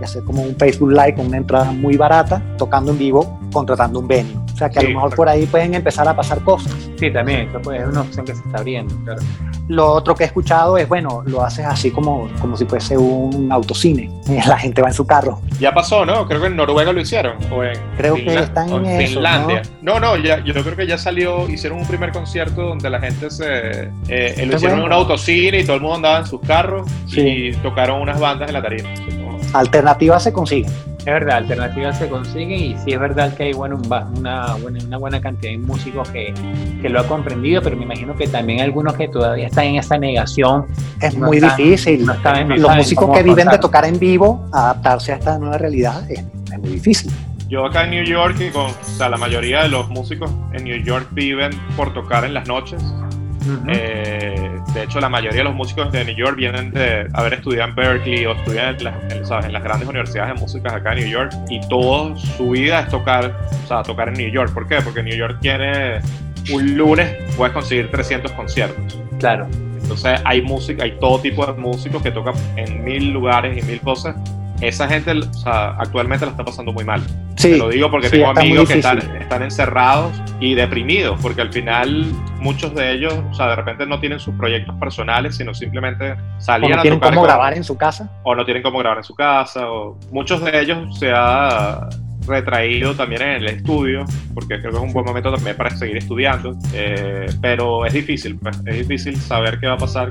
y 0.00 0.04
hacer 0.04 0.22
como 0.24 0.42
un 0.42 0.54
Facebook 0.56 0.90
Live 0.90 1.14
con 1.14 1.26
una 1.26 1.38
entrada 1.38 1.72
muy 1.72 1.96
barata, 1.96 2.42
tocando 2.56 2.92
en 2.92 2.98
vivo, 2.98 3.37
contratando 3.52 4.00
un 4.00 4.08
venue. 4.08 4.36
O 4.52 4.56
sea 4.56 4.68
que 4.68 4.80
a 4.80 4.82
lo 4.82 4.88
mejor 4.90 5.14
por 5.14 5.28
ahí 5.28 5.46
pueden 5.46 5.74
empezar 5.74 6.08
a 6.08 6.16
pasar 6.16 6.40
cosas. 6.40 6.72
Sí, 6.98 7.12
también, 7.12 7.48
eso 7.48 7.72
es 7.72 7.86
una 7.86 8.00
opción 8.00 8.26
que 8.26 8.34
se 8.34 8.40
está 8.40 8.58
abriendo, 8.58 8.94
claro. 9.04 9.22
Lo 9.68 9.86
otro 9.92 10.14
que 10.14 10.24
he 10.24 10.26
escuchado 10.26 10.78
es, 10.78 10.88
bueno, 10.88 11.22
lo 11.26 11.44
haces 11.44 11.66
así 11.66 11.90
como, 11.90 12.28
como 12.40 12.56
si 12.56 12.64
fuese 12.64 12.96
un 12.96 13.52
autocine. 13.52 14.10
La 14.48 14.56
gente 14.56 14.80
va 14.80 14.88
en 14.88 14.94
su 14.94 15.06
carro. 15.06 15.40
Ya 15.60 15.72
pasó, 15.72 16.06
¿no? 16.06 16.26
Creo 16.26 16.40
que 16.40 16.46
en 16.46 16.56
Noruega 16.56 16.92
lo 16.92 17.00
hicieron. 17.00 17.36
O 17.52 17.62
en 17.62 17.78
creo 17.96 18.14
que 18.14 18.34
está 18.34 18.66
en, 18.66 19.06
Finlandia. 19.06 19.62
¿no? 19.82 20.00
no, 20.00 20.16
ya, 20.16 20.42
yo 20.42 20.54
creo 20.54 20.74
que 20.74 20.86
ya 20.86 20.96
salió, 20.96 21.48
hicieron 21.48 21.78
un 21.78 21.86
primer 21.86 22.12
concierto 22.12 22.62
donde 22.62 22.88
la 22.88 22.98
gente 22.98 23.30
se... 23.30 23.90
Eh, 24.08 24.46
lo 24.46 24.56
hicieron 24.56 24.78
en 24.78 24.86
un 24.86 24.92
autocine 24.92 25.60
y 25.60 25.64
todo 25.64 25.76
el 25.76 25.82
mundo 25.82 25.96
andaba 25.96 26.18
en 26.20 26.26
sus 26.26 26.40
carros 26.40 26.90
y 27.08 27.52
tocaron 27.56 28.00
unas 28.00 28.18
bandas 28.18 28.48
en 28.48 28.54
la 28.54 28.62
tarima. 28.62 28.88
Alternativas 29.52 30.22
se 30.22 30.32
consiguen. 30.32 30.70
Es 30.98 31.14
verdad, 31.14 31.38
alternativas 31.38 31.98
se 31.98 32.08
consiguen 32.08 32.50
y 32.50 32.76
sí 32.84 32.92
es 32.92 33.00
verdad 33.00 33.34
que 33.34 33.44
hay 33.44 33.52
bueno, 33.54 33.80
una, 33.82 34.56
buena, 34.56 34.78
una 34.84 34.98
buena 34.98 35.20
cantidad 35.20 35.52
de 35.52 35.58
músicos 35.58 36.10
que, 36.10 36.34
que, 36.82 36.88
lo 36.90 37.00
han 37.00 37.06
comprendido, 37.06 37.62
pero 37.62 37.76
me 37.76 37.84
imagino 37.84 38.14
que 38.14 38.26
también 38.26 38.60
algunos 38.60 38.94
que 38.94 39.08
todavía 39.08 39.46
están 39.46 39.64
en 39.66 39.76
esa 39.76 39.96
negación. 39.96 40.66
Es 41.00 41.16
muy 41.16 41.40
difícil. 41.40 42.04
Los 42.56 42.76
músicos 42.76 43.16
que 43.16 43.22
viven 43.22 43.48
de 43.48 43.58
tocar 43.58 43.86
en 43.86 43.98
vivo, 43.98 44.46
adaptarse 44.52 45.12
a 45.12 45.16
esta 45.16 45.38
nueva 45.38 45.56
realidad 45.56 46.02
es, 46.10 46.22
muy 46.58 46.72
difícil. 46.72 47.10
Yo 47.48 47.64
acá 47.64 47.84
en 47.84 47.90
New 47.90 48.04
York, 48.04 48.36
y 48.40 48.50
con, 48.50 48.66
o 48.66 48.74
sea, 48.84 49.08
la 49.08 49.16
mayoría 49.16 49.62
de 49.62 49.70
los 49.70 49.88
músicos 49.88 50.30
en 50.52 50.64
New 50.64 50.82
York 50.82 51.08
viven 51.12 51.52
por 51.76 51.94
tocar 51.94 52.24
en 52.24 52.34
las 52.34 52.46
noches. 52.46 52.82
Eh, 53.68 54.58
de 54.74 54.82
hecho, 54.82 55.00
la 55.00 55.08
mayoría 55.08 55.38
de 55.38 55.44
los 55.44 55.54
músicos 55.54 55.90
de 55.92 56.04
New 56.04 56.16
York 56.16 56.36
vienen 56.36 56.70
de 56.70 57.08
haber 57.12 57.34
estudiado 57.34 57.68
en 57.68 57.74
Berkeley 57.74 58.26
o 58.26 58.32
estudian 58.32 58.76
en, 58.76 59.52
las 59.52 59.62
grandes 59.62 59.88
universidades 59.88 60.34
de 60.34 60.40
música 60.40 60.74
acá 60.74 60.92
en 60.92 61.00
New 61.00 61.08
York 61.08 61.32
y 61.48 61.60
toda 61.68 62.16
su 62.16 62.50
vida 62.50 62.80
es 62.80 62.88
tocar, 62.88 63.34
o 63.64 63.66
sea, 63.66 63.82
tocar 63.82 64.08
en 64.08 64.14
New 64.14 64.30
York. 64.30 64.52
¿Por 64.52 64.66
qué? 64.68 64.80
Porque 64.82 65.02
New 65.02 65.16
York 65.16 65.38
tiene 65.40 66.00
un 66.52 66.76
lunes 66.76 67.14
puedes 67.36 67.52
conseguir 67.52 67.90
300 67.90 68.32
conciertos. 68.32 68.98
Claro. 69.18 69.46
Entonces 69.80 70.20
hay 70.24 70.42
música, 70.42 70.84
hay 70.84 70.98
todo 70.98 71.20
tipo 71.20 71.46
de 71.46 71.52
músicos 71.54 72.02
que 72.02 72.10
tocan 72.10 72.34
en 72.56 72.84
mil 72.84 73.10
lugares 73.12 73.56
y 73.56 73.62
mil 73.66 73.80
cosas 73.80 74.16
esa 74.60 74.88
gente 74.88 75.12
actualmente 75.44 76.26
la 76.26 76.32
está 76.32 76.44
pasando 76.44 76.72
muy 76.72 76.84
mal. 76.84 77.02
Sí, 77.36 77.52
Te 77.52 77.58
lo 77.58 77.68
digo 77.68 77.90
porque 77.90 78.10
tengo 78.10 78.30
amigos 78.30 78.68
que 78.68 78.74
están, 78.74 78.98
están, 78.98 79.42
encerrados 79.42 80.12
y 80.40 80.54
deprimidos, 80.54 81.20
porque 81.22 81.40
al 81.40 81.52
final 81.52 82.06
muchos 82.40 82.74
de 82.74 82.92
ellos, 82.92 83.14
o 83.30 83.34
sea, 83.34 83.48
de 83.48 83.56
repente 83.56 83.86
no 83.86 84.00
tienen 84.00 84.18
sus 84.18 84.34
proyectos 84.34 84.74
personales, 84.76 85.36
sino 85.36 85.54
simplemente 85.54 86.16
salían 86.38 86.72
o 86.72 86.76
no 86.76 86.82
tienen 86.82 87.00
cómo 87.00 87.22
grabar 87.22 87.56
en 87.56 87.62
su 87.62 87.76
casa. 87.76 88.10
O 88.24 88.34
no 88.34 88.44
tienen 88.44 88.62
cómo 88.62 88.78
grabar 88.80 88.98
en 88.98 89.04
su 89.04 89.14
casa, 89.14 89.70
o 89.70 89.96
muchos 90.10 90.44
de 90.44 90.60
ellos 90.60 90.98
se 90.98 91.12
ha 91.14 91.88
retraído 92.26 92.94
también 92.94 93.22
en 93.22 93.28
el 93.36 93.46
estudio, 93.46 94.04
porque 94.34 94.60
creo 94.60 94.72
que 94.72 94.76
es 94.76 94.82
un 94.82 94.92
buen 94.92 95.06
momento 95.06 95.32
también 95.32 95.56
para 95.56 95.70
seguir 95.70 95.96
estudiando, 95.96 96.56
eh, 96.74 97.26
pero 97.40 97.86
es 97.86 97.92
difícil, 97.92 98.36
pues, 98.38 98.60
es 98.66 98.78
difícil 98.78 99.16
saber 99.16 99.58
qué 99.58 99.66
va 99.66 99.74
a 99.74 99.78
pasar 99.78 100.10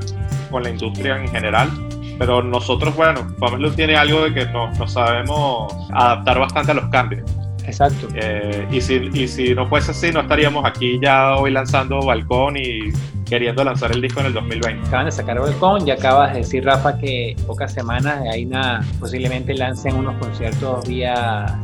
con 0.49 0.63
la 0.63 0.69
industria 0.69 1.17
en 1.17 1.27
general. 1.27 1.69
Pero 2.17 2.41
nosotros, 2.41 2.95
bueno, 2.95 3.27
Famous 3.39 3.75
tiene 3.75 3.95
algo 3.95 4.23
de 4.23 4.33
que 4.33 4.45
nos, 4.47 4.77
nos 4.77 4.93
sabemos 4.93 5.73
adaptar 5.91 6.39
bastante 6.39 6.71
a 6.71 6.75
los 6.75 6.85
cambios. 6.89 7.29
Exacto. 7.65 8.07
Eh, 8.15 8.65
y, 8.71 8.81
si, 8.81 8.95
y 9.13 9.27
si 9.27 9.53
no 9.53 9.67
fuese 9.67 9.91
así, 9.91 10.11
no 10.11 10.21
estaríamos 10.21 10.65
aquí 10.65 10.99
ya 11.01 11.35
hoy 11.35 11.51
lanzando 11.51 11.99
Balcón 12.01 12.55
y 12.57 12.91
queriendo 13.25 13.63
lanzar 13.63 13.91
el 13.91 14.01
disco 14.01 14.21
en 14.21 14.27
el 14.27 14.33
2020. 14.33 14.87
Acaban 14.87 15.05
de 15.05 15.11
sacar 15.11 15.39
Balcón 15.39 15.85
y 15.87 15.91
acabas 15.91 16.33
de 16.33 16.39
decir, 16.39 16.63
Rafa, 16.63 16.97
que 16.97 17.31
en 17.31 17.45
pocas 17.45 17.73
semanas 17.73 18.23
hay 18.31 18.45
una, 18.45 18.85
posiblemente 18.99 19.53
lancen 19.53 19.95
unos 19.95 20.15
conciertos 20.17 20.87
vía 20.87 21.59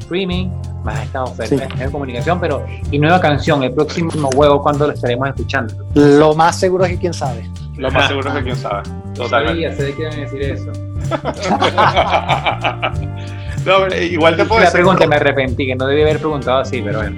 streaming, 0.00 0.48
más 0.84 1.02
esta 1.02 1.24
oferta 1.24 1.66
de 1.74 1.90
comunicación, 1.90 2.38
pero 2.38 2.64
y 2.90 2.98
nueva 2.98 3.20
canción, 3.20 3.62
el 3.64 3.72
próximo 3.72 4.30
juego, 4.34 4.62
¿cuándo 4.62 4.86
lo 4.86 4.92
estaremos 4.92 5.28
escuchando? 5.28 5.74
Lo 5.94 6.34
más 6.34 6.60
seguro 6.60 6.84
es 6.84 6.92
que 6.92 6.98
quién 6.98 7.14
sabe. 7.14 7.48
Lo 7.76 7.90
más 7.90 8.08
seguro 8.08 8.30
es 8.30 8.36
que 8.36 8.42
quién 8.44 8.56
sabe. 8.56 8.82
Totalmente. 9.14 9.76
sé 9.76 9.82
de 9.84 9.94
qué 9.94 10.04
decir 10.04 10.42
eso. 10.42 10.72
igual 14.02 14.36
te 14.36 14.44
puedo 14.44 14.60
decir. 14.60 14.74
La 14.74 14.82
pregunta 14.84 15.06
me 15.06 15.16
arrepentí, 15.16 15.66
que 15.66 15.74
no 15.74 15.86
debí 15.86 16.02
haber 16.02 16.18
preguntado 16.18 16.58
así, 16.60 16.82
pero 16.82 16.98
bueno. 17.00 17.16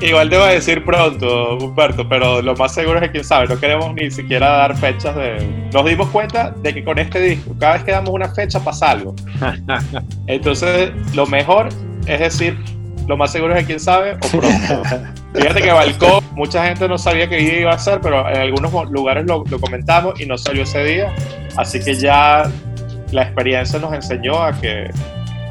Igual 0.00 0.30
te 0.30 0.38
voy 0.38 0.48
a 0.48 0.52
decir 0.52 0.82
pronto, 0.82 1.58
Humberto, 1.58 2.08
pero 2.08 2.40
lo 2.40 2.56
más 2.56 2.72
seguro 2.72 2.98
es 2.98 3.04
que 3.04 3.10
quién 3.10 3.24
sabe, 3.24 3.48
no 3.48 3.60
queremos 3.60 3.92
ni 3.94 4.10
siquiera 4.10 4.48
dar 4.48 4.74
fechas 4.76 5.14
de. 5.14 5.68
Nos 5.72 5.84
dimos 5.84 6.08
cuenta 6.08 6.54
de 6.62 6.72
que 6.72 6.82
con 6.82 6.98
este 6.98 7.20
disco, 7.20 7.54
cada 7.58 7.74
vez 7.74 7.84
que 7.84 7.92
damos 7.92 8.08
una 8.10 8.28
fecha 8.28 8.60
pasa 8.60 8.92
algo. 8.92 9.14
Entonces, 10.26 10.92
lo 11.14 11.26
mejor 11.26 11.68
es 12.06 12.18
decir, 12.18 12.58
lo 13.10 13.16
más 13.16 13.32
seguro 13.32 13.54
es 13.54 13.62
que 13.62 13.66
quién 13.66 13.80
sabe 13.80 14.12
o 14.12 14.18
pronto. 14.38 14.82
Fíjate 15.34 15.62
que 15.62 15.72
Balcón, 15.72 16.22
mucha 16.30 16.64
gente 16.64 16.86
no 16.86 16.96
sabía 16.96 17.28
que 17.28 17.40
iba 17.60 17.72
a 17.72 17.78
ser, 17.78 18.00
pero 18.00 18.28
en 18.30 18.36
algunos 18.36 18.72
lugares 18.88 19.26
lo, 19.26 19.42
lo 19.50 19.58
comentamos 19.58 20.20
y 20.20 20.26
no 20.26 20.38
salió 20.38 20.62
ese 20.62 20.84
día. 20.84 21.12
Así 21.56 21.80
que 21.80 21.94
ya 21.94 22.48
la 23.10 23.22
experiencia 23.22 23.80
nos 23.80 23.92
enseñó 23.92 24.40
a 24.40 24.52
que 24.52 24.90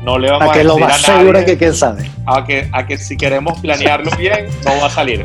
no 0.04 0.18
le 0.18 0.32
vamos 0.32 0.50
a, 0.50 0.54
que 0.54 0.64
lo 0.64 0.78
más 0.78 1.02
seguro 1.02 1.44
que 1.44 1.58
quién 1.58 1.74
sabe. 1.74 2.10
A 2.26 2.46
que, 2.46 2.70
a 2.72 2.88
que 2.88 2.98
si 2.98 3.18
queremos 3.18 3.60
planearlo 3.60 4.10
bien, 4.18 4.48
no 4.64 4.80
va 4.80 4.88
a 4.88 4.90
salir. 4.90 5.24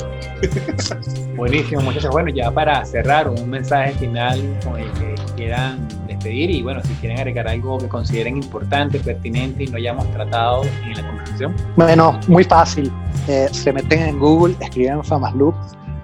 Buenísimo, 1.37 1.83
muchachos. 1.83 2.11
Bueno, 2.11 2.31
ya 2.31 2.51
para 2.51 2.85
cerrar, 2.85 3.29
un 3.29 3.49
mensaje 3.49 3.93
final 3.93 4.43
con 4.65 4.81
el 4.81 4.91
que 4.95 5.15
quieran 5.37 5.87
despedir 6.25 6.51
y 6.51 6.63
bueno, 6.63 6.83
si 6.83 6.93
quieren 6.95 7.19
agregar 7.19 7.49
algo 7.49 7.79
que 7.79 7.89
consideren 7.89 8.37
importante, 8.37 8.99
pertinente 8.99 9.65
y 9.65 9.67
no 9.69 9.77
hayamos 9.77 10.11
tratado 10.13 10.63
en 10.85 10.95
la 10.95 11.07
conversación. 11.07 11.55
Bueno, 11.77 12.19
muy 12.29 12.45
fácil. 12.45 12.91
Eh, 13.29 13.49
se 13.51 13.73
meten 13.73 14.03
en 14.03 14.19
Google, 14.19 14.55
escriben 14.61 15.03
Famas 15.05 15.35
Loop, 15.35 15.55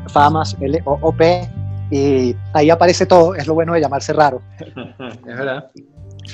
Famas 0.09 0.57
L-O-O-P 0.61 1.49
y 1.91 2.37
ahí 2.53 2.71
aparece 2.71 3.07
todo. 3.07 3.35
Es 3.35 3.47
lo 3.47 3.55
bueno 3.55 3.73
de 3.73 3.81
llamarse 3.81 4.13
raro. 4.13 4.43
es 4.59 5.37
verdad. 5.37 5.71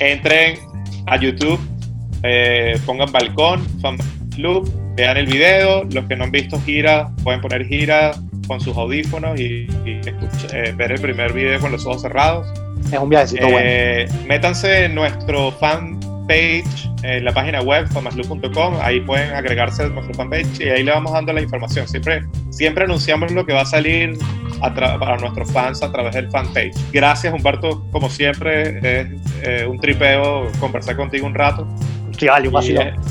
Entren 0.00 0.58
a 1.06 1.16
YouTube 1.16 1.60
eh, 2.22 2.78
pongan 2.84 3.12
balcón, 3.12 3.64
fan 3.80 3.96
club, 4.34 4.68
vean 4.96 5.16
el 5.16 5.26
video, 5.26 5.84
los 5.84 6.06
que 6.06 6.16
no 6.16 6.24
han 6.24 6.30
visto 6.30 6.60
gira 6.60 7.10
pueden 7.22 7.40
poner 7.40 7.66
gira 7.66 8.12
con 8.46 8.60
sus 8.60 8.76
audífonos 8.76 9.38
y, 9.38 9.66
eh, 9.86 10.74
ver 10.76 10.92
el 10.92 11.00
primer 11.00 11.32
video 11.32 11.60
con 11.60 11.72
los 11.72 11.86
ojos 11.86 12.02
cerrados. 12.02 12.46
Es 12.92 12.98
un 12.98 13.08
viajecito 13.08 13.46
eh, 13.48 14.06
bueno. 14.08 14.26
Métanse 14.28 14.84
en 14.84 14.94
nuestro 14.94 15.50
fan 15.52 15.98
page 16.28 16.64
en 17.02 17.24
la 17.24 17.32
página 17.32 17.60
web 17.60 17.86
famasloop.com, 17.88 18.78
ahí 18.80 19.00
pueden 19.00 19.32
agregarse 19.32 19.84
a 19.84 19.88
nuestro 19.88 20.12
fanpage 20.14 20.60
y 20.60 20.68
ahí 20.68 20.82
le 20.82 20.90
vamos 20.90 21.12
dando 21.12 21.32
la 21.32 21.40
información. 21.40 21.86
Siempre, 21.86 22.24
siempre 22.50 22.84
anunciamos 22.84 23.30
lo 23.32 23.46
que 23.46 23.52
va 23.52 23.62
a 23.62 23.66
salir 23.66 24.18
para 24.60 25.16
nuestros 25.18 25.52
fans 25.52 25.82
a 25.82 25.92
través 25.92 26.14
del 26.14 26.28
fanpage. 26.30 26.74
Gracias 26.92 27.32
Humberto, 27.32 27.86
como 27.92 28.10
siempre, 28.10 29.06
es 29.42 29.66
un 29.66 29.78
tripeo 29.78 30.50
conversar 30.58 30.96
contigo 30.96 31.26
un 31.26 31.34
rato. 31.34 31.66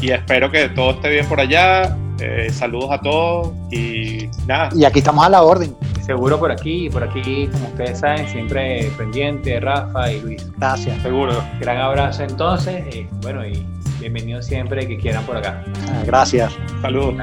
y, 0.02 0.12
espero 0.12 0.52
que 0.52 0.69
todo 0.69 0.91
esté 0.91 1.10
bien 1.10 1.26
por 1.28 1.39
allá. 1.39 1.95
Eh, 2.19 2.49
saludos 2.51 2.91
a 2.91 2.99
todos 2.99 3.54
y 3.71 4.30
nada. 4.45 4.69
Y 4.75 4.86
aquí 4.86 4.99
estamos 4.99 5.25
a 5.25 5.30
la 5.30 5.43
orden. 5.43 5.75
Seguro 6.06 6.39
por 6.39 6.51
aquí, 6.51 6.89
por 6.89 7.04
aquí, 7.04 7.47
como 7.47 7.67
ustedes 7.67 7.99
saben, 7.99 8.28
siempre 8.30 8.91
pendiente, 8.97 9.60
Rafa 9.60 10.12
y 10.12 10.21
Luis. 10.21 10.51
Gracias. 10.58 11.01
Seguro. 11.01 11.43
Gran 11.60 11.78
abrazo 11.78 12.23
entonces. 12.23 12.84
Eh, 12.93 13.08
bueno, 13.21 13.45
y 13.45 13.65
bienvenidos 13.99 14.45
siempre 14.45 14.88
que 14.88 14.97
quieran 14.97 15.23
por 15.25 15.38
acá. 15.38 15.63
Ah, 15.89 16.04
gracias. 16.06 16.54
Saludos. 16.82 17.15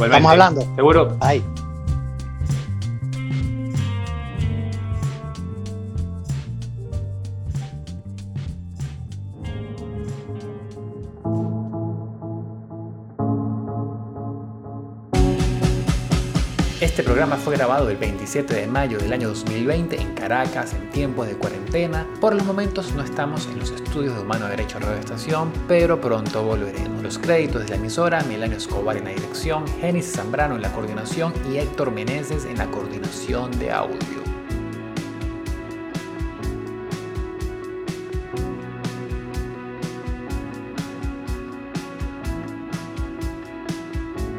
Estamos 0.00 0.30
hablando. 0.30 0.60
Seguro. 0.76 1.16
Bye. 1.18 1.42
Este 16.98 17.06
programa 17.06 17.36
fue 17.36 17.54
grabado 17.54 17.88
el 17.90 17.96
27 17.96 18.52
de 18.52 18.66
mayo 18.66 18.98
del 18.98 19.12
año 19.12 19.28
2020 19.28 20.00
en 20.00 20.14
Caracas 20.16 20.74
en 20.74 20.90
tiempos 20.90 21.28
de 21.28 21.34
cuarentena. 21.36 22.04
Por 22.20 22.34
los 22.34 22.44
momentos 22.44 22.92
no 22.92 23.04
estamos 23.04 23.46
en 23.46 23.60
los 23.60 23.70
estudios 23.70 24.16
de 24.16 24.22
Humano 24.22 24.48
Derecho 24.48 24.80
Radio 24.80 24.98
Estación, 24.98 25.52
pero 25.68 26.00
pronto 26.00 26.42
volveremos. 26.42 27.00
Los 27.00 27.20
créditos 27.20 27.62
de 27.62 27.68
la 27.68 27.76
emisora, 27.76 28.20
Milenio 28.22 28.56
Escobar 28.56 28.96
en 28.96 29.04
la 29.04 29.10
dirección, 29.10 29.64
Genis 29.80 30.10
Zambrano 30.10 30.56
en 30.56 30.62
la 30.62 30.72
coordinación 30.72 31.32
y 31.48 31.58
Héctor 31.58 31.92
Meneses 31.92 32.44
en 32.46 32.58
la 32.58 32.66
coordinación 32.66 33.56
de 33.60 33.70
audio. 33.70 34.37